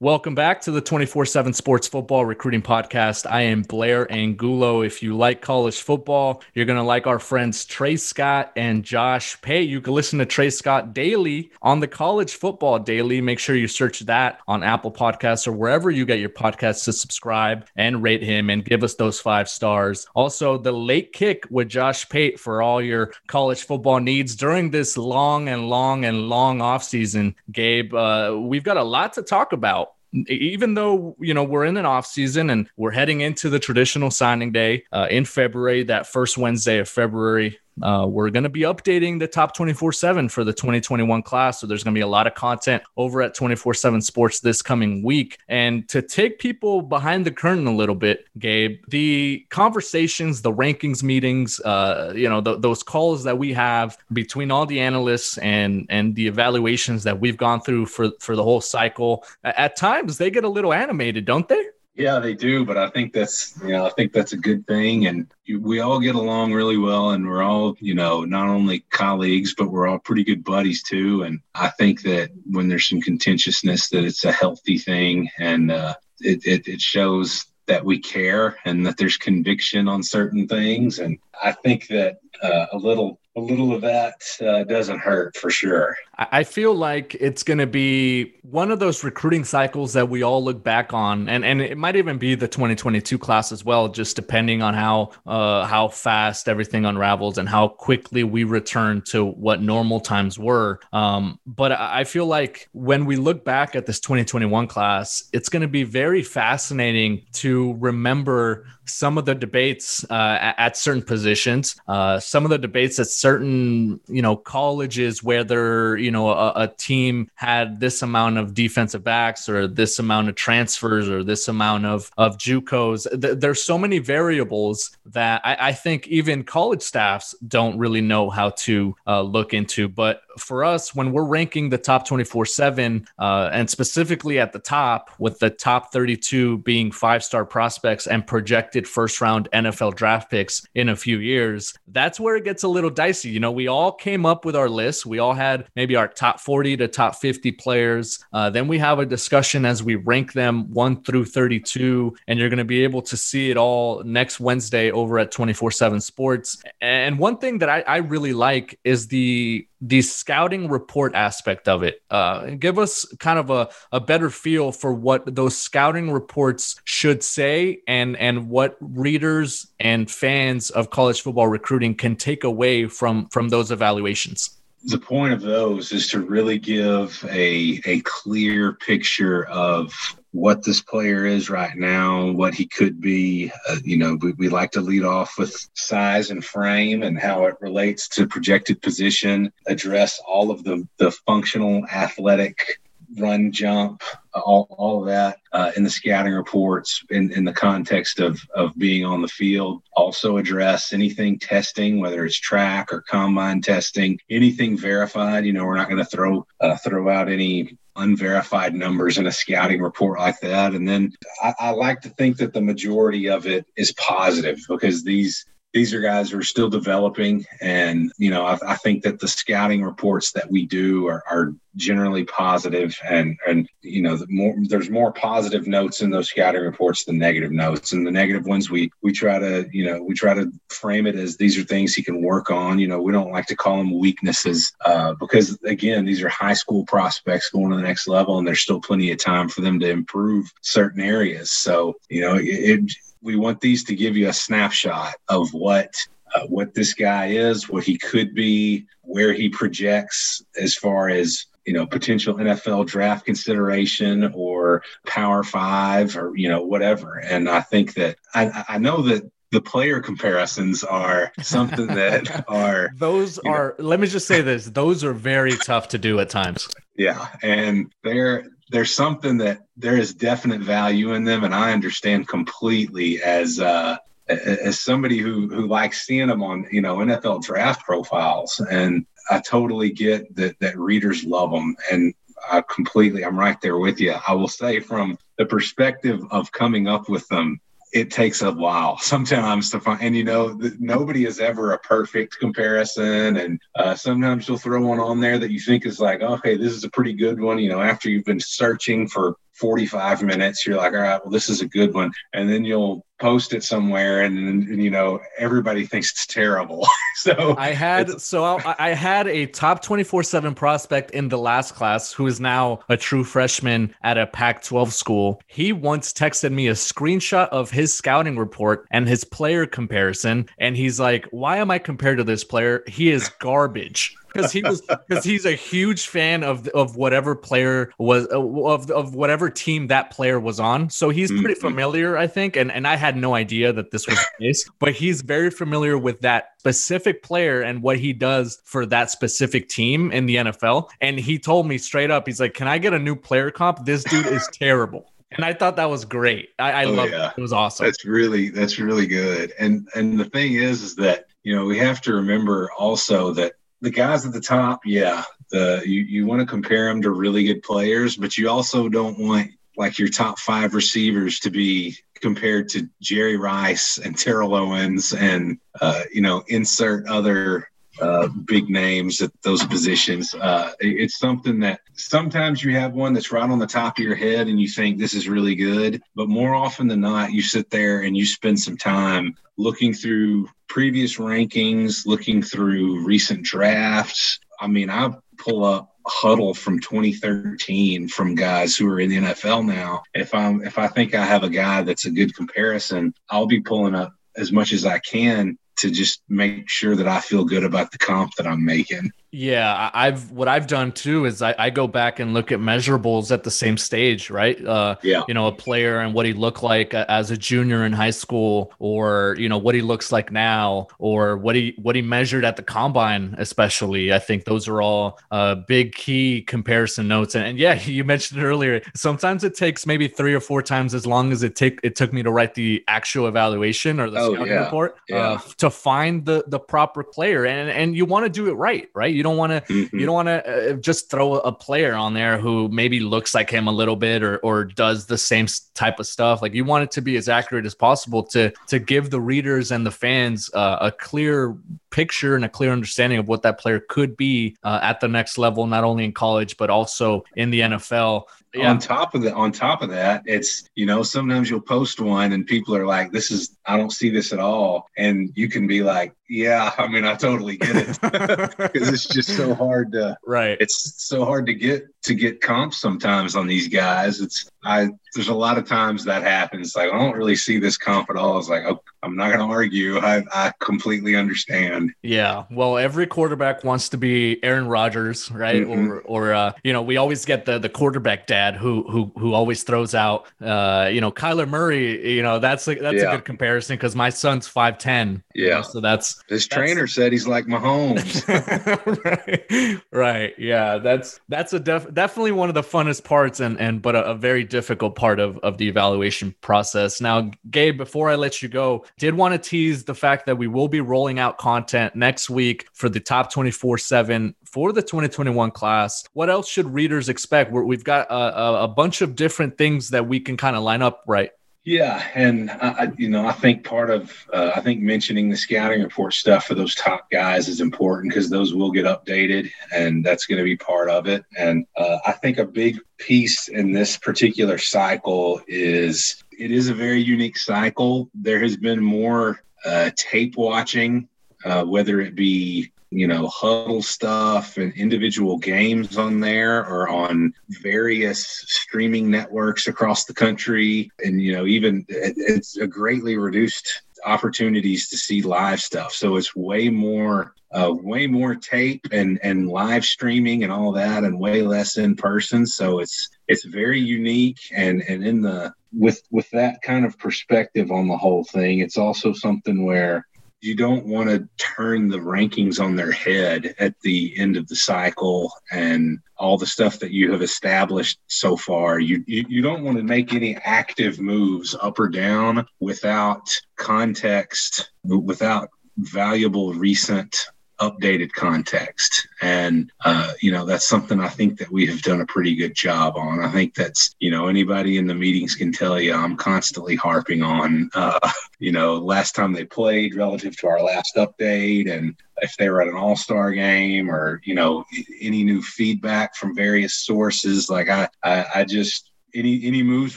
Welcome 0.00 0.36
back 0.36 0.60
to 0.60 0.70
the 0.70 0.80
24 0.80 1.26
7 1.26 1.52
Sports 1.52 1.88
Football 1.88 2.24
Recruiting 2.24 2.62
Podcast. 2.62 3.28
I 3.28 3.40
am 3.40 3.62
Blair 3.62 4.06
Angulo. 4.12 4.82
If 4.82 5.02
you 5.02 5.16
like 5.16 5.40
college 5.40 5.80
football, 5.80 6.40
you're 6.54 6.66
going 6.66 6.78
to 6.78 6.84
like 6.84 7.08
our 7.08 7.18
friends 7.18 7.64
Trey 7.64 7.96
Scott 7.96 8.52
and 8.54 8.84
Josh 8.84 9.42
Pate. 9.42 9.68
You 9.68 9.80
can 9.80 9.94
listen 9.94 10.20
to 10.20 10.24
Trey 10.24 10.50
Scott 10.50 10.94
daily 10.94 11.50
on 11.62 11.80
the 11.80 11.88
College 11.88 12.36
Football 12.36 12.78
Daily. 12.78 13.20
Make 13.20 13.40
sure 13.40 13.56
you 13.56 13.66
search 13.66 13.98
that 14.06 14.38
on 14.46 14.62
Apple 14.62 14.92
Podcasts 14.92 15.48
or 15.48 15.52
wherever 15.52 15.90
you 15.90 16.06
get 16.06 16.20
your 16.20 16.30
podcasts 16.30 16.84
to 16.84 16.92
subscribe 16.92 17.66
and 17.74 18.00
rate 18.00 18.22
him 18.22 18.50
and 18.50 18.64
give 18.64 18.84
us 18.84 18.94
those 18.94 19.20
five 19.20 19.48
stars. 19.48 20.06
Also, 20.14 20.58
the 20.58 20.70
late 20.70 21.12
kick 21.12 21.42
with 21.50 21.68
Josh 21.70 22.08
Pate 22.08 22.38
for 22.38 22.62
all 22.62 22.80
your 22.80 23.12
college 23.26 23.64
football 23.64 23.98
needs 23.98 24.36
during 24.36 24.70
this 24.70 24.96
long 24.96 25.48
and 25.48 25.68
long 25.68 26.04
and 26.04 26.28
long 26.28 26.60
off 26.60 26.84
season. 26.84 27.34
Gabe, 27.50 27.92
uh, 27.92 28.38
we've 28.40 28.62
got 28.62 28.76
a 28.76 28.84
lot 28.84 29.14
to 29.14 29.22
talk 29.22 29.52
about 29.52 29.87
even 30.12 30.74
though 30.74 31.16
you 31.20 31.34
know 31.34 31.44
we're 31.44 31.64
in 31.64 31.76
an 31.76 31.86
off 31.86 32.06
season 32.06 32.50
and 32.50 32.68
we're 32.76 32.90
heading 32.90 33.20
into 33.20 33.50
the 33.50 33.58
traditional 33.58 34.10
signing 34.10 34.52
day 34.52 34.84
uh, 34.92 35.06
in 35.10 35.24
February, 35.24 35.82
that 35.84 36.06
first 36.06 36.38
Wednesday 36.38 36.78
of 36.78 36.88
February, 36.88 37.58
uh, 37.82 38.06
we're 38.06 38.30
going 38.30 38.44
to 38.44 38.48
be 38.48 38.60
updating 38.62 39.18
the 39.18 39.28
top 39.28 39.54
24 39.54 39.92
7 39.92 40.28
for 40.28 40.44
the 40.44 40.52
2021 40.52 41.22
class. 41.22 41.60
So 41.60 41.66
there's 41.66 41.84
going 41.84 41.94
to 41.94 41.98
be 41.98 42.02
a 42.02 42.06
lot 42.06 42.26
of 42.26 42.34
content 42.34 42.82
over 42.96 43.22
at 43.22 43.34
24 43.34 43.74
7 43.74 44.00
Sports 44.00 44.40
this 44.40 44.62
coming 44.62 45.02
week. 45.02 45.38
And 45.48 45.88
to 45.88 46.02
take 46.02 46.38
people 46.38 46.82
behind 46.82 47.26
the 47.26 47.30
curtain 47.30 47.66
a 47.66 47.74
little 47.74 47.94
bit, 47.94 48.26
Gabe, 48.38 48.80
the 48.88 49.46
conversations, 49.50 50.42
the 50.42 50.52
rankings 50.52 51.02
meetings, 51.02 51.60
uh, 51.60 52.12
you 52.14 52.28
know, 52.28 52.40
th- 52.40 52.60
those 52.60 52.82
calls 52.82 53.24
that 53.24 53.38
we 53.38 53.52
have 53.52 53.96
between 54.12 54.50
all 54.50 54.66
the 54.66 54.80
analysts 54.80 55.38
and 55.38 55.86
and 55.88 56.14
the 56.14 56.26
evaluations 56.26 57.04
that 57.04 57.20
we've 57.20 57.36
gone 57.36 57.60
through 57.60 57.86
for 57.86 58.10
for 58.20 58.36
the 58.36 58.42
whole 58.42 58.60
cycle, 58.60 59.24
at 59.44 59.76
times 59.76 60.18
they 60.18 60.30
get 60.30 60.44
a 60.44 60.48
little 60.48 60.72
animated, 60.72 61.24
don't 61.24 61.48
they? 61.48 61.64
Yeah, 61.98 62.20
they 62.20 62.34
do, 62.34 62.64
but 62.64 62.78
I 62.78 62.88
think 62.90 63.12
that's 63.12 63.58
you 63.60 63.70
know 63.70 63.84
I 63.84 63.90
think 63.90 64.12
that's 64.12 64.32
a 64.32 64.36
good 64.36 64.64
thing, 64.68 65.08
and 65.08 65.26
we 65.60 65.80
all 65.80 65.98
get 65.98 66.14
along 66.14 66.52
really 66.52 66.76
well, 66.76 67.10
and 67.10 67.26
we're 67.26 67.42
all 67.42 67.74
you 67.80 67.96
know 67.96 68.24
not 68.24 68.48
only 68.48 68.80
colleagues, 68.90 69.52
but 69.52 69.72
we're 69.72 69.88
all 69.88 69.98
pretty 69.98 70.22
good 70.22 70.44
buddies 70.44 70.84
too. 70.84 71.24
And 71.24 71.40
I 71.56 71.70
think 71.70 72.02
that 72.02 72.30
when 72.48 72.68
there's 72.68 72.88
some 72.88 73.00
contentiousness, 73.00 73.88
that 73.88 74.04
it's 74.04 74.24
a 74.24 74.30
healthy 74.30 74.78
thing, 74.78 75.28
and 75.40 75.72
uh, 75.72 75.94
it, 76.20 76.46
it 76.46 76.68
it 76.68 76.80
shows 76.80 77.44
that 77.66 77.84
we 77.84 77.98
care 77.98 78.58
and 78.64 78.86
that 78.86 78.96
there's 78.96 79.16
conviction 79.16 79.88
on 79.88 80.04
certain 80.04 80.46
things. 80.46 81.00
And 81.00 81.18
I 81.42 81.50
think 81.50 81.88
that 81.88 82.18
uh, 82.40 82.66
a 82.72 82.78
little 82.78 83.18
a 83.36 83.40
little 83.40 83.74
of 83.74 83.80
that 83.80 84.22
uh, 84.40 84.62
doesn't 84.62 85.00
hurt 85.00 85.36
for 85.36 85.50
sure. 85.50 85.96
I 86.18 86.42
feel 86.42 86.74
like 86.74 87.14
it's 87.20 87.44
going 87.44 87.58
to 87.58 87.66
be 87.66 88.34
one 88.42 88.72
of 88.72 88.80
those 88.80 89.04
recruiting 89.04 89.44
cycles 89.44 89.92
that 89.92 90.08
we 90.08 90.24
all 90.24 90.42
look 90.42 90.64
back 90.64 90.92
on, 90.92 91.28
and, 91.28 91.44
and 91.44 91.60
it 91.60 91.78
might 91.78 91.94
even 91.94 92.18
be 92.18 92.34
the 92.34 92.48
2022 92.48 93.16
class 93.18 93.52
as 93.52 93.64
well, 93.64 93.88
just 93.88 94.16
depending 94.16 94.60
on 94.60 94.74
how 94.74 95.12
uh, 95.28 95.64
how 95.64 95.86
fast 95.86 96.48
everything 96.48 96.84
unravels 96.84 97.38
and 97.38 97.48
how 97.48 97.68
quickly 97.68 98.24
we 98.24 98.42
return 98.42 99.00
to 99.02 99.24
what 99.24 99.62
normal 99.62 100.00
times 100.00 100.40
were. 100.40 100.80
Um, 100.92 101.38
but 101.46 101.70
I 101.70 102.02
feel 102.02 102.26
like 102.26 102.68
when 102.72 103.04
we 103.06 103.14
look 103.14 103.44
back 103.44 103.76
at 103.76 103.86
this 103.86 104.00
2021 104.00 104.66
class, 104.66 105.22
it's 105.32 105.48
going 105.48 105.62
to 105.62 105.68
be 105.68 105.84
very 105.84 106.24
fascinating 106.24 107.22
to 107.34 107.76
remember 107.78 108.66
some 108.86 109.18
of 109.18 109.24
the 109.24 109.34
debates 109.34 110.04
uh, 110.10 110.54
at, 110.56 110.76
certain 110.76 111.02
positions, 111.02 111.76
uh, 111.88 112.18
some 112.18 112.44
of 112.44 112.50
the 112.50 112.58
debates 112.58 112.98
at 112.98 113.06
certain 113.06 114.00
you 114.08 114.22
know 114.22 114.36
colleges, 114.36 115.22
whether 115.22 115.96
you 116.08 116.12
know 116.12 116.30
a, 116.30 116.52
a, 116.56 116.68
team 116.78 117.30
had 117.34 117.80
this 117.80 118.00
amount 118.00 118.38
of 118.38 118.54
defensive 118.54 119.04
backs 119.04 119.46
or 119.46 119.68
this 119.68 119.98
amount 119.98 120.30
of 120.30 120.34
transfers 120.36 121.06
or 121.06 121.22
this 121.22 121.48
amount 121.48 121.84
of 121.84 122.10
of 122.16 122.38
JUCOs. 122.38 123.20
Th- 123.20 123.36
there's 123.36 123.62
so 123.62 123.76
many 123.76 123.98
variables 123.98 124.96
that 125.04 125.42
I, 125.44 125.68
I, 125.68 125.72
think 125.74 126.08
even 126.08 126.44
college 126.44 126.80
staffs 126.80 127.34
don't 127.46 127.76
really 127.76 128.00
know 128.00 128.30
how 128.30 128.50
to 128.64 128.96
uh, 129.06 129.20
look 129.20 129.52
into. 129.52 129.86
But 129.86 130.22
for 130.38 130.64
us, 130.64 130.94
when 130.94 131.12
we're 131.12 131.24
ranking 131.24 131.68
the 131.68 131.76
top 131.76 132.06
24 132.06 132.46
seven, 132.46 133.06
uh, 133.18 133.50
and 133.52 133.68
specifically 133.68 134.38
at 134.38 134.54
the 134.54 134.58
top, 134.58 135.10
with 135.18 135.38
the 135.40 135.50
top 135.50 135.92
32 135.92 136.58
being 136.58 136.90
five 136.90 137.22
star 137.22 137.44
prospects 137.44 138.06
and 138.06 138.26
projected 138.26 138.88
first 138.88 139.20
round 139.20 139.46
NFL 139.52 139.94
draft 139.94 140.30
picks 140.30 140.66
in 140.74 140.88
a 140.88 140.96
few 140.96 141.18
years, 141.18 141.74
that's 141.88 142.18
where 142.18 142.36
it 142.36 142.44
gets 142.44 142.62
a 142.62 142.68
little 142.68 142.88
dicey. 142.88 143.28
You 143.28 143.40
know, 143.40 143.52
we 143.52 143.68
all 143.68 143.92
came 143.92 144.24
up 144.24 144.46
with 144.46 144.56
our 144.56 144.70
lists. 144.70 145.04
We 145.04 145.18
all 145.18 145.34
had 145.34 145.66
maybe 145.76 145.97
our 145.98 146.08
top 146.08 146.40
40 146.40 146.78
to 146.78 146.88
top 146.88 147.16
50 147.16 147.52
players. 147.52 148.24
Uh, 148.32 148.48
then 148.48 148.68
we 148.68 148.78
have 148.78 148.98
a 148.98 149.06
discussion 149.06 149.66
as 149.66 149.82
we 149.82 149.96
rank 149.96 150.32
them 150.32 150.72
one 150.72 151.02
through 151.02 151.26
32, 151.26 152.16
and 152.26 152.38
you're 152.38 152.48
going 152.48 152.58
to 152.58 152.64
be 152.64 152.84
able 152.84 153.02
to 153.02 153.16
see 153.16 153.50
it 153.50 153.56
all 153.56 154.02
next 154.04 154.40
Wednesday 154.40 154.90
over 154.90 155.18
at 155.18 155.30
24 155.30 155.70
7 155.70 156.00
Sports. 156.00 156.62
And 156.80 157.18
one 157.18 157.38
thing 157.38 157.58
that 157.58 157.68
I, 157.68 157.80
I 157.80 157.96
really 157.98 158.32
like 158.32 158.78
is 158.84 159.08
the 159.08 159.66
the 159.80 160.02
scouting 160.02 160.68
report 160.68 161.14
aspect 161.14 161.68
of 161.68 161.82
it. 161.82 162.02
Uh, 162.10 162.50
give 162.50 162.78
us 162.78 163.04
kind 163.18 163.38
of 163.38 163.50
a, 163.50 163.68
a 163.92 164.00
better 164.00 164.30
feel 164.30 164.72
for 164.72 164.92
what 164.92 165.34
those 165.34 165.56
scouting 165.56 166.10
reports 166.10 166.80
should 166.84 167.22
say 167.22 167.80
and 167.86 168.16
and 168.16 168.48
what 168.48 168.76
readers 168.80 169.68
and 169.78 170.10
fans 170.10 170.70
of 170.70 170.90
college 170.90 171.20
football 171.20 171.48
recruiting 171.48 171.94
can 171.94 172.16
take 172.16 172.44
away 172.44 172.86
from 172.86 173.28
from 173.28 173.48
those 173.48 173.70
evaluations 173.70 174.57
the 174.84 174.98
point 174.98 175.32
of 175.32 175.40
those 175.40 175.92
is 175.92 176.08
to 176.08 176.20
really 176.20 176.58
give 176.58 177.24
a 177.30 177.80
a 177.84 178.00
clear 178.00 178.72
picture 178.74 179.44
of 179.46 179.92
what 180.32 180.62
this 180.62 180.80
player 180.80 181.26
is 181.26 181.50
right 181.50 181.76
now, 181.76 182.30
what 182.30 182.54
he 182.54 182.66
could 182.66 183.00
be. 183.00 183.50
Uh, 183.68 183.76
you 183.82 183.96
know, 183.96 184.16
we, 184.20 184.32
we 184.32 184.48
like 184.48 184.70
to 184.72 184.80
lead 184.80 185.04
off 185.04 185.38
with 185.38 185.68
size 185.74 186.30
and 186.30 186.44
frame 186.44 187.02
and 187.02 187.18
how 187.18 187.46
it 187.46 187.56
relates 187.60 188.08
to 188.08 188.26
projected 188.26 188.80
position, 188.82 189.52
address 189.66 190.20
all 190.28 190.50
of 190.50 190.62
the, 190.64 190.86
the 190.98 191.10
functional 191.10 191.84
athletic 191.86 192.78
run, 193.16 193.52
jump, 193.52 194.02
all, 194.34 194.66
all 194.70 195.00
of 195.00 195.06
that 195.06 195.38
uh, 195.52 195.72
in 195.76 195.84
the 195.84 195.90
scouting 195.90 196.32
reports 196.32 197.02
in, 197.10 197.32
in 197.32 197.44
the 197.44 197.52
context 197.52 198.20
of, 198.20 198.40
of 198.54 198.76
being 198.76 199.04
on 199.04 199.22
the 199.22 199.28
field. 199.28 199.82
Also 199.96 200.36
address 200.36 200.92
anything 200.92 201.38
testing, 201.38 202.00
whether 202.00 202.24
it's 202.24 202.38
track 202.38 202.92
or 202.92 203.00
combine 203.02 203.60
testing, 203.60 204.18
anything 204.30 204.76
verified. 204.76 205.44
You 205.44 205.52
know, 205.52 205.64
we're 205.64 205.76
not 205.76 205.88
going 205.88 206.02
to 206.02 206.04
throw 206.04 206.46
uh, 206.60 206.76
throw 206.76 207.08
out 207.08 207.28
any 207.28 207.78
unverified 207.96 208.74
numbers 208.74 209.18
in 209.18 209.26
a 209.26 209.32
scouting 209.32 209.82
report 209.82 210.18
like 210.18 210.38
that. 210.40 210.74
And 210.74 210.88
then 210.88 211.12
I, 211.42 211.54
I 211.58 211.70
like 211.70 212.00
to 212.02 212.10
think 212.10 212.36
that 212.36 212.52
the 212.52 212.60
majority 212.60 213.28
of 213.28 213.46
it 213.46 213.66
is 213.76 213.92
positive 213.92 214.60
because 214.68 215.02
these 215.02 215.44
these 215.74 215.92
are 215.92 216.00
guys 216.00 216.30
who 216.30 216.38
are 216.38 216.42
still 216.42 216.70
developing. 216.70 217.44
And, 217.60 218.10
you 218.18 218.30
know, 218.30 218.46
I, 218.46 218.58
I 218.66 218.76
think 218.76 219.02
that 219.02 219.20
the 219.20 219.28
scouting 219.28 219.82
reports 219.82 220.32
that 220.32 220.50
we 220.50 220.64
do 220.64 221.06
are, 221.08 221.22
are 221.28 221.52
generally 221.78 222.24
positive 222.24 222.98
and, 223.08 223.38
and, 223.46 223.68
you 223.82 224.02
know, 224.02 224.16
the 224.16 224.26
more, 224.28 224.54
there's 224.68 224.90
more 224.90 225.12
positive 225.12 225.66
notes 225.66 226.02
in 226.02 226.10
those 226.10 226.28
scouting 226.28 226.60
reports 226.60 227.04
than 227.04 227.18
negative 227.18 227.52
notes. 227.52 227.92
And 227.92 228.06
the 228.06 228.10
negative 228.10 228.46
ones, 228.46 228.70
we, 228.70 228.90
we 229.02 229.12
try 229.12 229.38
to, 229.38 229.68
you 229.72 229.86
know, 229.86 230.02
we 230.02 230.14
try 230.14 230.34
to 230.34 230.52
frame 230.68 231.06
it 231.06 231.16
as 231.16 231.36
these 231.36 231.56
are 231.56 231.64
things 231.64 231.94
he 231.94 232.02
can 232.02 232.22
work 232.22 232.50
on. 232.50 232.78
You 232.78 232.88
know, 232.88 233.00
we 233.00 233.12
don't 233.12 233.32
like 233.32 233.46
to 233.46 233.56
call 233.56 233.78
them 233.78 233.98
weaknesses 233.98 234.72
uh, 234.84 235.14
because, 235.14 235.58
again, 235.64 236.04
these 236.04 236.22
are 236.22 236.28
high 236.28 236.54
school 236.54 236.84
prospects 236.84 237.50
going 237.50 237.70
to 237.70 237.76
the 237.76 237.82
next 237.82 238.08
level 238.08 238.38
and 238.38 238.46
there's 238.46 238.60
still 238.60 238.80
plenty 238.80 239.10
of 239.10 239.22
time 239.22 239.48
for 239.48 239.60
them 239.62 239.80
to 239.80 239.88
improve 239.88 240.52
certain 240.60 241.00
areas. 241.00 241.50
So, 241.52 241.94
you 242.10 242.20
know, 242.20 242.36
it, 242.36 242.44
it 242.44 242.92
we 243.22 243.36
want 243.36 243.60
these 243.60 243.84
to 243.84 243.94
give 243.94 244.16
you 244.16 244.28
a 244.28 244.32
snapshot 244.32 245.14
of 245.28 245.52
what 245.52 245.92
uh, 246.34 246.46
what 246.48 246.74
this 246.74 246.92
guy 246.94 247.28
is, 247.28 247.68
what 247.68 247.84
he 247.84 247.96
could 247.96 248.34
be, 248.34 248.86
where 249.02 249.32
he 249.32 249.48
projects 249.48 250.44
as 250.60 250.74
far 250.74 251.08
as 251.08 251.46
you 251.68 251.74
know 251.74 251.86
potential 251.86 252.34
NFL 252.34 252.86
draft 252.86 253.24
consideration 253.24 254.32
or 254.34 254.82
Power 255.06 255.44
Five 255.44 256.16
or 256.16 256.32
you 256.36 256.48
know 256.48 256.62
whatever. 256.62 257.18
And 257.18 257.48
I 257.48 257.60
think 257.60 257.94
that 257.94 258.16
I, 258.34 258.64
I 258.68 258.78
know 258.78 259.02
that 259.02 259.30
the 259.50 259.62
player 259.62 260.00
comparisons 260.00 260.84
are 260.84 261.32
something 261.40 261.86
that 261.86 262.44
are 262.48 262.90
those 262.96 263.38
are 263.38 263.76
know, 263.78 263.84
let 263.84 264.00
me 264.00 264.06
just 264.06 264.26
say 264.26 264.42
this 264.42 264.66
those 264.66 265.04
are 265.04 265.14
very 265.14 265.52
tough 265.52 265.88
to 265.88 265.96
do 265.96 266.20
at 266.20 266.28
times 266.28 266.68
yeah 266.98 267.28
and 267.42 267.90
they're 268.04 268.44
there's 268.70 268.94
something 268.94 269.38
that 269.38 269.60
there 269.76 269.96
is 269.96 270.14
definite 270.14 270.60
value 270.60 271.14
in 271.14 271.24
them, 271.24 271.44
and 271.44 271.54
I 271.54 271.72
understand 271.72 272.28
completely 272.28 273.22
as 273.22 273.60
uh, 273.60 273.96
as 274.28 274.80
somebody 274.80 275.18
who 275.18 275.48
who 275.48 275.66
likes 275.66 276.06
seeing 276.06 276.28
them 276.28 276.42
on 276.42 276.66
you 276.70 276.80
know 276.80 276.96
NFL 276.96 277.42
draft 277.42 277.84
profiles, 277.84 278.60
and 278.70 279.06
I 279.30 279.40
totally 279.40 279.90
get 279.90 280.34
that 280.36 280.58
that 280.60 280.78
readers 280.78 281.24
love 281.24 281.50
them, 281.50 281.76
and 281.90 282.14
I 282.50 282.62
completely 282.62 283.24
I'm 283.24 283.38
right 283.38 283.60
there 283.60 283.78
with 283.78 284.00
you. 284.00 284.14
I 284.26 284.32
will 284.34 284.48
say 284.48 284.80
from 284.80 285.18
the 285.36 285.46
perspective 285.46 286.22
of 286.30 286.52
coming 286.52 286.88
up 286.88 287.08
with 287.08 287.26
them, 287.28 287.60
it 287.92 288.10
takes 288.10 288.42
a 288.42 288.52
while 288.52 288.98
sometimes 289.00 289.70
to 289.70 289.80
find 289.80 290.02
and 290.02 290.16
you 290.16 290.24
know 290.24 290.58
nobody 290.78 291.24
is 291.24 291.40
ever 291.40 291.72
a 291.72 291.78
perfect 291.78 292.38
comparison 292.38 293.36
and 293.36 293.60
uh, 293.76 293.94
sometimes 293.94 294.46
you'll 294.46 294.58
throw 294.58 294.82
one 294.82 295.00
on 295.00 295.20
there 295.20 295.38
that 295.38 295.50
you 295.50 295.60
think 295.60 295.86
is 295.86 296.00
like 296.00 296.20
okay 296.20 296.56
this 296.56 296.72
is 296.72 296.84
a 296.84 296.90
pretty 296.90 297.14
good 297.14 297.40
one 297.40 297.58
you 297.58 297.68
know 297.68 297.80
after 297.80 298.10
you've 298.10 298.24
been 298.24 298.40
searching 298.40 299.08
for 299.08 299.36
45 299.58 300.22
minutes. 300.22 300.66
You're 300.66 300.76
like 300.76 300.92
all 300.92 301.00
right 301.00 301.20
well 301.22 301.30
this 301.30 301.48
is 301.48 301.60
a 301.60 301.68
good 301.68 301.94
one. 301.94 302.12
And 302.32 302.48
then 302.48 302.64
you'll 302.64 303.04
post 303.18 303.52
it 303.52 303.64
somewhere 303.64 304.22
and, 304.22 304.38
and 304.38 304.82
you 304.82 304.90
know 304.90 305.20
everybody 305.38 305.86
thinks 305.86 306.10
it's 306.12 306.26
terrible. 306.26 306.86
So 307.18 307.56
i 307.58 307.72
had 307.72 308.20
so 308.20 308.44
I, 308.44 308.76
I 308.78 308.88
had 308.90 309.26
a 309.26 309.46
top 309.46 309.84
24-7 309.84 310.54
prospect 310.54 311.10
in 311.10 311.28
the 311.28 311.36
last 311.36 311.74
class 311.74 312.12
who 312.12 312.28
is 312.28 312.38
now 312.38 312.78
a 312.88 312.96
true 312.96 313.24
freshman 313.24 313.92
at 314.04 314.16
a 314.16 314.28
pac 314.28 314.62
12 314.62 314.92
school. 314.92 315.42
He 315.48 315.72
once 315.72 316.12
texted 316.12 316.52
me 316.52 316.68
a 316.68 316.74
screenshot 316.74 317.48
of 317.48 317.72
his 317.72 317.92
scouting 317.92 318.38
report 318.38 318.86
and 318.92 319.08
his 319.08 319.24
player 319.24 319.66
comparison. 319.66 320.46
And 320.60 320.76
he's 320.76 321.00
like 321.00 321.26
why 321.32 321.56
am 321.56 321.72
i 321.72 321.80
compared 321.80 322.18
to 322.18 322.24
this 322.24 322.44
player? 322.44 322.84
He 322.86 323.10
is 323.10 323.28
garbage 323.40 324.14
because 324.32 324.52
he 324.52 324.62
was 324.62 324.82
because 325.08 325.24
he's 325.24 325.44
a 325.44 325.54
huge 325.54 326.06
fan 326.06 326.44
of 326.44 326.68
of 326.68 326.96
whatever 326.96 327.34
player 327.34 327.92
was 327.98 328.26
of 328.26 328.90
of 328.90 329.14
whatever 329.14 329.50
team 329.50 329.88
that 329.88 330.10
player 330.10 330.38
was 330.38 330.60
on. 330.60 330.90
So 330.90 331.10
he's 331.10 331.30
pretty 331.30 331.54
mm-hmm. 331.54 331.68
familiar, 331.68 332.16
I 332.16 332.26
think. 332.26 332.56
And 332.56 332.70
and 332.70 332.86
I 332.86 332.96
had 332.96 333.16
no 333.16 333.34
idea 333.34 333.72
that 333.72 333.90
this 333.90 334.06
was 334.06 334.16
the 334.16 334.46
case, 334.46 334.68
but 334.78 334.92
he's 334.92 335.22
very 335.22 335.50
familiar 335.50 335.98
with 335.98 336.20
that 336.20 336.50
specific 336.58 337.22
player 337.22 337.60
and 337.60 337.82
what 337.82 337.98
he 337.98 338.12
does 338.12 338.60
for 338.64 338.86
that 338.86 339.10
specific 339.10 339.68
team 339.68 340.10
in 340.12 340.26
the 340.26 340.36
NFL. 340.36 340.90
And 341.00 341.18
he 341.18 341.38
told 341.38 341.66
me 341.66 341.78
straight 341.78 342.10
up, 342.10 342.26
he's 342.26 342.40
like, 342.40 342.54
"Can 342.54 342.68
I 342.68 342.78
get 342.78 342.92
a 342.92 342.98
new 342.98 343.16
player 343.16 343.50
comp? 343.50 343.84
This 343.84 344.04
dude 344.04 344.26
is 344.26 344.48
terrible." 344.52 345.12
and 345.32 345.44
I 345.44 345.52
thought 345.52 345.76
that 345.76 345.90
was 345.90 346.04
great. 346.04 346.50
I, 346.58 346.72
I 346.72 346.84
oh, 346.84 346.92
love 346.92 347.10
yeah. 347.10 347.28
it. 347.28 347.34
It 347.38 347.40
was 347.40 347.52
awesome. 347.52 347.86
That's 347.86 348.04
really 348.04 348.48
that's 348.48 348.78
really 348.78 349.06
good. 349.06 349.52
And 349.58 349.88
and 349.94 350.18
the 350.18 350.24
thing 350.24 350.54
is, 350.54 350.82
is 350.82 350.96
that 350.96 351.26
you 351.42 351.54
know 351.54 351.64
we 351.64 351.78
have 351.78 352.00
to 352.02 352.14
remember 352.14 352.70
also 352.78 353.32
that 353.34 353.54
the 353.80 353.90
guys 353.90 354.26
at 354.26 354.32
the 354.32 354.40
top, 354.40 354.80
yeah, 354.84 355.22
the 355.50 355.82
you, 355.84 356.02
you 356.02 356.26
want 356.26 356.40
to 356.40 356.46
compare 356.46 356.86
them 356.86 357.02
to 357.02 357.10
really 357.10 357.44
good 357.44 357.62
players, 357.62 358.16
but 358.16 358.36
you 358.36 358.48
also 358.48 358.88
don't 358.88 359.18
want 359.18 359.50
like 359.76 359.98
your 359.98 360.08
top 360.08 360.38
five 360.38 360.74
receivers 360.74 361.38
to 361.40 361.50
be 361.50 361.96
compared 362.20 362.68
to 362.68 362.88
Jerry 363.00 363.36
Rice 363.36 363.98
and 363.98 364.18
Terrell 364.18 364.54
Owens 364.54 365.12
and 365.12 365.58
uh, 365.80 366.02
you 366.12 366.20
know 366.20 366.42
insert 366.48 367.06
other 367.06 367.70
uh, 368.00 368.28
big 368.28 368.68
names 368.68 369.20
at 369.20 369.30
those 369.42 369.64
positions. 369.64 370.34
Uh, 370.34 370.72
it's 370.80 371.18
something 371.18 371.60
that 371.60 371.80
sometimes 371.94 372.62
you 372.62 372.74
have 372.76 372.92
one 372.92 373.12
that's 373.12 373.32
right 373.32 373.48
on 373.48 373.58
the 373.58 373.66
top 373.66 373.98
of 373.98 374.04
your 374.04 374.14
head 374.14 374.48
and 374.48 374.60
you 374.60 374.68
think 374.68 374.98
this 374.98 375.14
is 375.14 375.28
really 375.28 375.54
good, 375.54 376.02
but 376.14 376.28
more 376.28 376.54
often 376.54 376.88
than 376.88 377.00
not, 377.00 377.32
you 377.32 377.42
sit 377.42 377.70
there 377.70 378.02
and 378.02 378.16
you 378.16 378.26
spend 378.26 378.58
some 378.58 378.76
time 378.76 379.34
looking 379.56 379.92
through 379.92 380.48
previous 380.68 381.16
rankings, 381.16 382.06
looking 382.06 382.42
through 382.42 383.04
recent 383.04 383.42
drafts. 383.42 384.38
I 384.60 384.66
mean, 384.66 384.90
I 384.90 385.14
pull 385.38 385.64
up 385.64 385.94
Hudl 386.06 386.56
from 386.56 386.80
2013 386.80 388.08
from 388.08 388.34
guys 388.34 388.76
who 388.76 388.88
are 388.88 389.00
in 389.00 389.10
the 389.10 389.16
NFL 389.18 389.66
now. 389.66 390.02
If 390.14 390.34
I'm 390.34 390.62
if 390.62 390.78
I 390.78 390.88
think 390.88 391.14
I 391.14 391.24
have 391.24 391.42
a 391.42 391.50
guy 391.50 391.82
that's 391.82 392.06
a 392.06 392.10
good 392.10 392.34
comparison, 392.34 393.14
I'll 393.28 393.46
be 393.46 393.60
pulling 393.60 393.94
up 393.94 394.12
as 394.36 394.52
much 394.52 394.72
as 394.72 394.86
I 394.86 394.98
can 395.00 395.58
to 395.78 395.90
just 395.90 396.22
make 396.28 396.68
sure 396.68 396.96
that 396.96 397.08
I 397.08 397.20
feel 397.20 397.44
good 397.44 397.64
about 397.64 397.92
the 397.92 397.98
comp 397.98 398.34
that 398.36 398.46
I'm 398.46 398.64
making. 398.64 399.10
Yeah, 399.30 399.90
I've 399.92 400.30
what 400.30 400.48
I've 400.48 400.66
done 400.66 400.90
too 400.90 401.26
is 401.26 401.42
I, 401.42 401.54
I, 401.58 401.68
go 401.68 401.86
back 401.86 402.18
and 402.18 402.32
look 402.32 402.50
at 402.50 402.60
measurables 402.60 403.30
at 403.30 403.44
the 403.44 403.50
same 403.50 403.76
stage, 403.76 404.30
right? 404.30 404.64
Uh, 404.64 404.96
yeah, 405.02 405.22
you 405.28 405.34
know, 405.34 405.48
a 405.48 405.52
player 405.52 406.00
and 406.00 406.14
what 406.14 406.24
he 406.24 406.32
looked 406.32 406.62
like 406.62 406.94
as 406.94 407.30
a 407.30 407.36
junior 407.36 407.84
in 407.84 407.92
high 407.92 408.08
school, 408.10 408.72
or 408.78 409.36
you 409.38 409.46
know 409.46 409.58
what 409.58 409.74
he 409.74 409.82
looks 409.82 410.10
like 410.12 410.32
now, 410.32 410.86
or 410.98 411.36
what 411.36 411.56
he 411.56 411.74
what 411.76 411.94
he 411.94 412.00
measured 412.00 412.42
at 412.42 412.56
the 412.56 412.62
combine, 412.62 413.34
especially. 413.36 414.14
I 414.14 414.18
think 414.18 414.44
those 414.44 414.66
are 414.66 414.80
all 414.80 415.18
uh, 415.30 415.56
big 415.56 415.94
key 415.94 416.40
comparison 416.40 417.06
notes. 417.06 417.34
And, 417.34 417.44
and 417.44 417.58
yeah, 417.58 417.74
you 417.82 418.04
mentioned 418.04 418.42
earlier. 418.42 418.80
Sometimes 418.94 419.44
it 419.44 419.54
takes 419.54 419.84
maybe 419.84 420.08
three 420.08 420.32
or 420.32 420.40
four 420.40 420.62
times 420.62 420.94
as 420.94 421.06
long 421.06 421.32
as 421.32 421.42
it 421.42 421.54
take 421.54 421.80
it 421.82 421.96
took 421.96 422.14
me 422.14 422.22
to 422.22 422.30
write 422.30 422.54
the 422.54 422.82
actual 422.88 423.26
evaluation 423.26 424.00
or 424.00 424.08
the 424.08 424.20
oh, 424.20 424.32
scouting 424.32 424.52
yeah. 424.54 424.64
report 424.64 424.96
yeah. 425.06 425.16
uh, 425.16 425.38
to 425.58 425.68
find 425.68 426.24
the 426.24 426.44
the 426.46 426.58
proper 426.58 427.04
player, 427.04 427.44
and 427.44 427.68
and 427.68 427.94
you 427.94 428.06
want 428.06 428.24
to 428.24 428.30
do 428.30 428.48
it 428.48 428.54
right, 428.54 428.88
right? 428.94 429.17
You 429.18 429.24
don't 429.24 429.36
want 429.36 429.50
to 429.50 429.72
mm-hmm. 429.72 429.98
you 429.98 430.06
don't 430.06 430.14
want 430.14 430.28
to 430.28 430.70
uh, 430.70 430.72
just 430.74 431.10
throw 431.10 431.34
a 431.34 431.50
player 431.50 431.94
on 431.94 432.14
there 432.14 432.38
who 432.38 432.68
maybe 432.68 433.00
looks 433.00 433.34
like 433.34 433.50
him 433.50 433.66
a 433.66 433.72
little 433.72 433.96
bit 433.96 434.22
or 434.22 434.38
or 434.38 434.62
does 434.62 435.06
the 435.06 435.18
same 435.18 435.48
type 435.74 435.98
of 435.98 436.06
stuff. 436.06 436.40
Like 436.40 436.54
you 436.54 436.64
want 436.64 436.84
it 436.84 436.92
to 436.92 437.02
be 437.02 437.16
as 437.16 437.28
accurate 437.28 437.66
as 437.66 437.74
possible 437.74 438.22
to 438.34 438.52
to 438.68 438.78
give 438.78 439.10
the 439.10 439.20
readers 439.20 439.72
and 439.72 439.84
the 439.84 439.90
fans 439.90 440.48
uh, 440.54 440.78
a 440.80 440.92
clear 440.92 441.56
picture 441.90 442.36
and 442.36 442.44
a 442.44 442.48
clear 442.48 442.70
understanding 442.70 443.18
of 443.18 443.26
what 443.26 443.42
that 443.42 443.58
player 443.58 443.80
could 443.80 444.16
be 444.16 444.56
uh, 444.62 444.78
at 444.80 445.00
the 445.00 445.08
next 445.08 445.36
level, 445.36 445.66
not 445.66 445.82
only 445.82 446.04
in 446.04 446.12
college 446.12 446.56
but 446.56 446.70
also 446.70 447.24
in 447.34 447.50
the 447.50 447.60
NFL 447.60 448.22
yeah. 448.54 448.70
on 448.70 448.78
top 448.78 449.14
of 449.14 449.22
that 449.22 449.34
on 449.34 449.52
top 449.52 449.82
of 449.82 449.90
that 449.90 450.22
it's 450.24 450.68
you 450.74 450.86
know 450.86 451.02
sometimes 451.02 451.50
you'll 451.50 451.60
post 451.60 452.00
one 452.00 452.32
and 452.32 452.46
people 452.46 452.74
are 452.74 452.86
like 452.86 453.12
this 453.12 453.30
is 453.30 453.56
i 453.66 453.76
don't 453.76 453.92
see 453.92 454.08
this 454.08 454.32
at 454.32 454.38
all 454.38 454.88
and 454.96 455.30
you 455.34 455.48
can 455.48 455.66
be 455.66 455.82
like 455.82 456.14
yeah 456.28 456.72
i 456.78 456.86
mean 456.86 457.04
i 457.04 457.14
totally 457.14 457.56
get 457.56 457.76
it. 457.76 457.98
Because 458.72 458.88
it's 458.88 459.06
just 459.06 459.36
so 459.36 459.54
hard 459.54 459.92
to 459.92 460.16
right. 460.26 460.56
it's 460.60 461.02
so 461.02 461.24
hard 461.24 461.46
to 461.46 461.54
get 461.54 461.86
to 462.02 462.14
get 462.14 462.40
comps 462.40 462.78
sometimes 462.78 463.36
on 463.36 463.46
these 463.46 463.68
guys. 463.68 464.20
It's 464.20 464.50
i 464.64 464.88
there's 465.14 465.28
a 465.28 465.34
lot 465.34 465.58
of 465.58 465.66
times 465.66 466.04
that 466.04 466.22
happens. 466.22 466.74
Like 466.76 466.92
i 466.92 466.98
don't 466.98 467.16
really 467.16 467.36
see 467.36 467.58
this 467.58 467.76
comp 467.76 468.10
at 468.10 468.16
all. 468.16 468.38
It's 468.38 468.48
like 468.48 468.64
oh, 468.66 468.82
i'm 469.02 469.16
not 469.16 469.28
going 469.28 469.46
to 469.46 469.54
argue. 469.54 469.98
I, 469.98 470.22
I 470.32 470.52
completely 470.60 471.16
understand. 471.16 471.92
Yeah. 472.02 472.44
Well 472.50 472.78
every 472.78 473.06
quarterback 473.06 473.64
wants 473.64 473.88
to 473.90 473.98
be 473.98 474.42
aaron 474.42 474.68
rodgers 474.68 475.30
right? 475.30 475.62
Mm-hmm. 475.62 475.90
or 475.90 476.00
or 476.00 476.32
uh, 476.32 476.52
you 476.62 476.72
know 476.72 476.82
we 476.82 476.96
always 476.96 477.24
get 477.24 477.44
the 477.44 477.58
the 477.58 477.68
quarterback 477.68 478.26
dad 478.26 478.56
who 478.56 478.82
who 478.90 479.12
who 479.16 479.34
always 479.34 479.62
throws 479.62 479.94
out 479.94 480.26
uh 480.40 480.88
you 480.92 481.00
know 481.00 481.12
kyler 481.12 481.48
murray 481.48 482.14
you 482.14 482.22
know 482.22 482.38
that's 482.38 482.66
a, 482.68 482.74
that's 482.74 483.02
yeah. 483.02 483.12
a 483.12 483.16
good 483.16 483.24
comparison 483.24 483.76
because 483.76 483.94
my 483.94 484.10
son's 484.10 484.46
510 484.46 485.22
yeah. 485.34 485.44
You 485.44 485.50
know, 485.50 485.62
so 485.62 485.80
that's 485.80 486.17
his 486.28 486.46
that's, 486.46 486.46
trainer 486.46 486.86
said 486.86 487.12
he's 487.12 487.26
like 487.26 487.46
mahomes 487.46 488.26
right 489.04 489.82
right 489.92 490.34
yeah 490.38 490.78
that's 490.78 491.20
that's 491.28 491.52
a 491.52 491.60
def- 491.60 491.92
definitely 491.94 492.32
one 492.32 492.48
of 492.48 492.54
the 492.54 492.62
funnest 492.62 493.04
parts 493.04 493.40
and 493.40 493.60
and 493.60 493.82
but 493.82 493.94
a, 493.94 494.04
a 494.10 494.14
very 494.14 494.44
difficult 494.44 494.94
part 494.94 495.20
of 495.20 495.38
of 495.38 495.58
the 495.58 495.68
evaluation 495.68 496.34
process 496.40 497.00
now 497.00 497.30
gabe 497.50 497.76
before 497.76 498.08
i 498.08 498.14
let 498.14 498.42
you 498.42 498.48
go 498.48 498.84
did 498.98 499.14
want 499.14 499.32
to 499.32 499.38
tease 499.38 499.84
the 499.84 499.94
fact 499.94 500.26
that 500.26 500.36
we 500.36 500.46
will 500.46 500.68
be 500.68 500.80
rolling 500.80 501.18
out 501.18 501.38
content 501.38 501.94
next 501.94 502.30
week 502.30 502.66
for 502.72 502.88
the 502.88 503.00
top 503.00 503.32
24 503.32 503.78
7 503.78 504.34
for 504.44 504.72
the 504.72 504.82
2021 504.82 505.50
class. 505.50 506.04
What 506.12 506.30
else 506.30 506.48
should 506.48 506.66
readers 506.72 507.08
expect? 507.08 507.52
we 507.52 507.76
have 507.76 507.84
got 507.84 508.06
a, 508.10 508.64
a, 508.64 508.68
bunch 508.68 509.02
of 509.02 509.14
different 509.14 509.58
things 509.58 509.90
that 509.90 510.06
we 510.06 510.20
can 510.20 510.36
kind 510.36 510.56
of 510.56 510.62
line 510.62 510.82
up, 510.82 511.02
right? 511.06 511.30
Yeah, 511.68 512.02
and 512.14 512.50
I, 512.50 512.90
you 512.96 513.10
know, 513.10 513.26
I 513.26 513.32
think 513.32 513.62
part 513.62 513.90
of 513.90 514.10
uh, 514.32 514.52
I 514.56 514.62
think 514.62 514.80
mentioning 514.80 515.28
the 515.28 515.36
scouting 515.36 515.82
report 515.82 516.14
stuff 516.14 516.46
for 516.46 516.54
those 516.54 516.74
top 516.74 517.10
guys 517.10 517.46
is 517.46 517.60
important 517.60 518.10
because 518.10 518.30
those 518.30 518.54
will 518.54 518.70
get 518.70 518.86
updated, 518.86 519.50
and 519.70 520.02
that's 520.02 520.24
going 520.24 520.38
to 520.38 520.44
be 520.44 520.56
part 520.56 520.88
of 520.88 521.06
it. 521.06 521.26
And 521.36 521.66
uh, 521.76 521.98
I 522.06 522.12
think 522.12 522.38
a 522.38 522.46
big 522.46 522.78
piece 522.96 523.48
in 523.48 523.72
this 523.72 523.98
particular 523.98 524.56
cycle 524.56 525.42
is 525.46 526.24
it 526.38 526.52
is 526.52 526.70
a 526.70 526.74
very 526.74 527.02
unique 527.02 527.36
cycle. 527.36 528.08
There 528.14 528.40
has 528.40 528.56
been 528.56 528.82
more 528.82 529.44
uh, 529.62 529.90
tape 529.94 530.38
watching, 530.38 531.06
uh, 531.44 531.64
whether 531.64 532.00
it 532.00 532.14
be 532.14 532.72
you 532.90 533.06
know, 533.06 533.26
Hudl 533.28 533.84
stuff 533.84 534.56
and 534.56 534.72
individual 534.74 535.36
games 535.36 535.98
on 535.98 536.20
there 536.20 536.66
or 536.66 536.88
on 536.88 537.34
various 537.48 538.26
streaming 538.46 539.10
networks 539.10 539.68
across 539.68 540.04
the 540.04 540.14
country. 540.14 540.90
And, 541.04 541.20
you 541.20 541.32
know, 541.32 541.46
even 541.46 541.84
it's 541.88 542.56
a 542.56 542.66
greatly 542.66 543.16
reduced 543.16 543.82
opportunities 544.04 544.88
to 544.88 544.96
see 544.96 545.22
live 545.22 545.60
stuff. 545.60 545.92
So 545.92 546.16
it's 546.16 546.34
way 546.34 546.68
more 546.70 547.34
uh, 547.50 547.72
way 547.72 548.06
more 548.06 548.34
tape 548.34 548.86
and 548.92 549.18
and 549.22 549.48
live 549.48 549.84
streaming 549.84 550.42
and 550.44 550.52
all 550.52 550.72
that 550.72 551.04
and 551.04 551.18
way 551.18 551.42
less 551.42 551.78
in 551.78 551.96
person 551.96 552.46
so 552.46 552.78
it's 552.80 553.08
it's 553.26 553.44
very 553.44 553.80
unique 553.80 554.38
and 554.54 554.82
and 554.82 555.02
in 555.02 555.22
the 555.22 555.52
with 555.72 556.02
with 556.10 556.28
that 556.30 556.60
kind 556.62 556.84
of 556.84 556.98
perspective 556.98 557.70
on 557.70 557.88
the 557.88 557.96
whole 557.96 558.24
thing 558.24 558.58
it's 558.58 558.76
also 558.76 559.14
something 559.14 559.64
where 559.64 560.06
you 560.40 560.54
don't 560.54 560.86
want 560.86 561.08
to 561.08 561.28
turn 561.36 561.88
the 561.88 561.98
rankings 561.98 562.60
on 562.60 562.76
their 562.76 562.92
head 562.92 563.54
at 563.58 563.74
the 563.80 564.14
end 564.16 564.36
of 564.36 564.46
the 564.46 564.56
cycle 564.56 565.32
and 565.50 565.98
all 566.16 566.38
the 566.38 566.46
stuff 566.46 566.78
that 566.78 566.92
you 566.92 567.12
have 567.12 567.22
established 567.22 567.98
so 568.06 568.36
far. 568.36 568.78
You, 568.78 569.02
you, 569.06 569.24
you 569.28 569.42
don't 569.42 569.64
want 569.64 569.78
to 569.78 569.82
make 569.82 570.14
any 570.14 570.36
active 570.36 571.00
moves 571.00 571.56
up 571.60 571.78
or 571.78 571.88
down 571.88 572.46
without 572.60 573.28
context, 573.56 574.70
without 574.84 575.48
valuable 575.76 576.54
recent 576.54 577.26
updated 577.60 578.12
context. 578.12 579.08
And, 579.20 579.72
uh, 579.84 580.12
you 580.20 580.30
know, 580.30 580.44
that's 580.44 580.68
something 580.68 581.00
I 581.00 581.08
think 581.08 581.38
that 581.38 581.50
we 581.50 581.66
have 581.66 581.82
done 581.82 582.00
a 582.00 582.06
pretty 582.06 582.34
good 582.34 582.54
job 582.54 582.96
on. 582.96 583.22
I 583.22 583.28
think 583.28 583.54
that's, 583.54 583.94
you 583.98 584.10
know, 584.10 584.28
anybody 584.28 584.78
in 584.78 584.86
the 584.86 584.94
meetings 584.94 585.34
can 585.34 585.52
tell 585.52 585.80
you 585.80 585.94
I'm 585.94 586.16
constantly 586.16 586.76
harping 586.76 587.22
on, 587.22 587.70
uh, 587.74 587.98
you 588.38 588.52
know, 588.52 588.76
last 588.76 589.14
time 589.14 589.32
they 589.32 589.44
played 589.44 589.94
relative 589.94 590.36
to 590.38 590.48
our 590.48 590.62
last 590.62 590.94
update 590.96 591.70
and 591.70 591.96
if 592.20 592.36
they 592.36 592.48
were 592.48 592.62
at 592.62 592.68
an 592.68 592.74
all 592.74 592.96
star 592.96 593.32
game 593.32 593.90
or, 593.90 594.20
you 594.24 594.34
know, 594.34 594.64
any 595.00 595.24
new 595.24 595.42
feedback 595.42 596.16
from 596.16 596.34
various 596.34 596.74
sources. 596.74 597.48
Like 597.48 597.68
I, 597.68 597.88
I, 598.02 598.26
I 598.36 598.44
just, 598.44 598.87
any 599.14 599.44
any 599.46 599.62
moves 599.62 599.96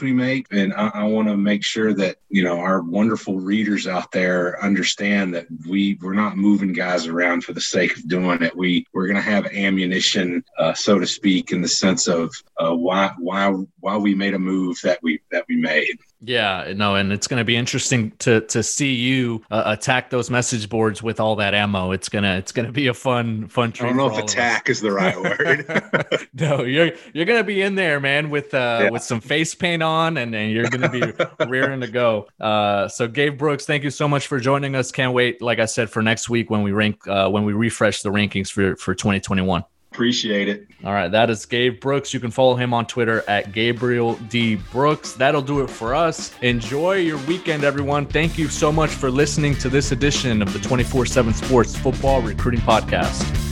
we 0.00 0.12
make 0.12 0.46
and 0.50 0.72
i, 0.74 0.90
I 0.94 1.04
want 1.04 1.28
to 1.28 1.36
make 1.36 1.64
sure 1.64 1.92
that 1.94 2.16
you 2.28 2.42
know 2.42 2.58
our 2.58 2.82
wonderful 2.82 3.38
readers 3.38 3.86
out 3.86 4.10
there 4.12 4.62
understand 4.62 5.34
that 5.34 5.46
we 5.68 5.98
we're 6.00 6.14
not 6.14 6.36
moving 6.36 6.72
guys 6.72 7.06
around 7.06 7.44
for 7.44 7.52
the 7.52 7.60
sake 7.60 7.96
of 7.96 8.08
doing 8.08 8.42
it. 8.42 8.56
We 8.56 8.86
we're 8.92 9.06
going 9.06 9.16
to 9.16 9.22
have 9.22 9.46
ammunition 9.46 10.44
uh, 10.58 10.74
so 10.74 10.98
to 10.98 11.06
speak 11.06 11.52
in 11.52 11.62
the 11.62 11.68
sense 11.68 12.08
of 12.08 12.34
uh, 12.58 12.74
why 12.74 13.12
why 13.18 13.52
why 13.80 13.96
we 13.96 14.14
made 14.14 14.34
a 14.34 14.38
move 14.38 14.78
that 14.82 15.02
we 15.02 15.20
that 15.30 15.44
we 15.48 15.56
made 15.56 15.98
yeah, 16.24 16.72
no, 16.76 16.94
and 16.94 17.12
it's 17.12 17.26
going 17.26 17.40
to 17.40 17.44
be 17.44 17.56
interesting 17.56 18.12
to 18.20 18.42
to 18.42 18.62
see 18.62 18.94
you 18.94 19.42
uh, 19.50 19.64
attack 19.66 20.10
those 20.10 20.30
message 20.30 20.68
boards 20.68 21.02
with 21.02 21.18
all 21.18 21.34
that 21.36 21.52
ammo. 21.52 21.90
It's 21.90 22.08
gonna 22.08 22.36
it's 22.36 22.52
gonna 22.52 22.70
be 22.70 22.86
a 22.86 22.94
fun 22.94 23.48
fun. 23.48 23.72
I 23.80 23.86
don't 23.86 23.96
know 23.96 24.06
if 24.06 24.22
attack 24.22 24.68
is 24.68 24.80
the 24.80 24.92
right 24.92 25.16
word. 25.20 26.28
no, 26.34 26.62
you're 26.62 26.92
you're 27.12 27.24
gonna 27.24 27.42
be 27.42 27.60
in 27.60 27.74
there, 27.74 27.98
man, 27.98 28.30
with 28.30 28.54
uh 28.54 28.82
yeah. 28.82 28.90
with 28.90 29.02
some 29.02 29.20
face 29.20 29.54
paint 29.56 29.82
on, 29.82 30.16
and, 30.16 30.32
and 30.32 30.52
you're 30.52 30.70
gonna 30.70 30.88
be 30.88 31.02
rearing 31.48 31.80
to 31.80 31.88
go. 31.88 32.28
Uh, 32.38 32.86
so 32.86 33.08
Gabe 33.08 33.36
Brooks, 33.36 33.66
thank 33.66 33.82
you 33.82 33.90
so 33.90 34.06
much 34.06 34.28
for 34.28 34.38
joining 34.38 34.76
us. 34.76 34.92
Can't 34.92 35.12
wait, 35.12 35.42
like 35.42 35.58
I 35.58 35.66
said, 35.66 35.90
for 35.90 36.02
next 36.02 36.28
week 36.28 36.50
when 36.50 36.62
we 36.62 36.70
rank 36.70 37.04
uh, 37.08 37.28
when 37.30 37.44
we 37.44 37.52
refresh 37.52 38.02
the 38.02 38.10
rankings 38.10 38.48
for 38.48 38.76
for 38.76 38.94
2021. 38.94 39.64
Appreciate 39.92 40.48
it. 40.48 40.66
All 40.84 40.94
right, 40.94 41.08
that 41.08 41.28
is 41.28 41.44
Gabe 41.44 41.78
Brooks. 41.78 42.14
You 42.14 42.20
can 42.20 42.30
follow 42.30 42.56
him 42.56 42.72
on 42.72 42.86
Twitter 42.86 43.22
at 43.28 43.52
Gabriel 43.52 44.14
D. 44.30 44.54
Brooks. 44.54 45.12
That'll 45.12 45.42
do 45.42 45.60
it 45.60 45.68
for 45.68 45.94
us. 45.94 46.32
Enjoy 46.40 46.94
your 46.94 47.18
weekend, 47.26 47.62
everyone. 47.62 48.06
Thank 48.06 48.38
you 48.38 48.48
so 48.48 48.72
much 48.72 48.88
for 48.88 49.10
listening 49.10 49.54
to 49.56 49.68
this 49.68 49.92
edition 49.92 50.40
of 50.40 50.50
the 50.54 50.60
24 50.60 51.04
7 51.04 51.34
Sports 51.34 51.76
Football 51.76 52.22
Recruiting 52.22 52.62
Podcast. 52.62 53.51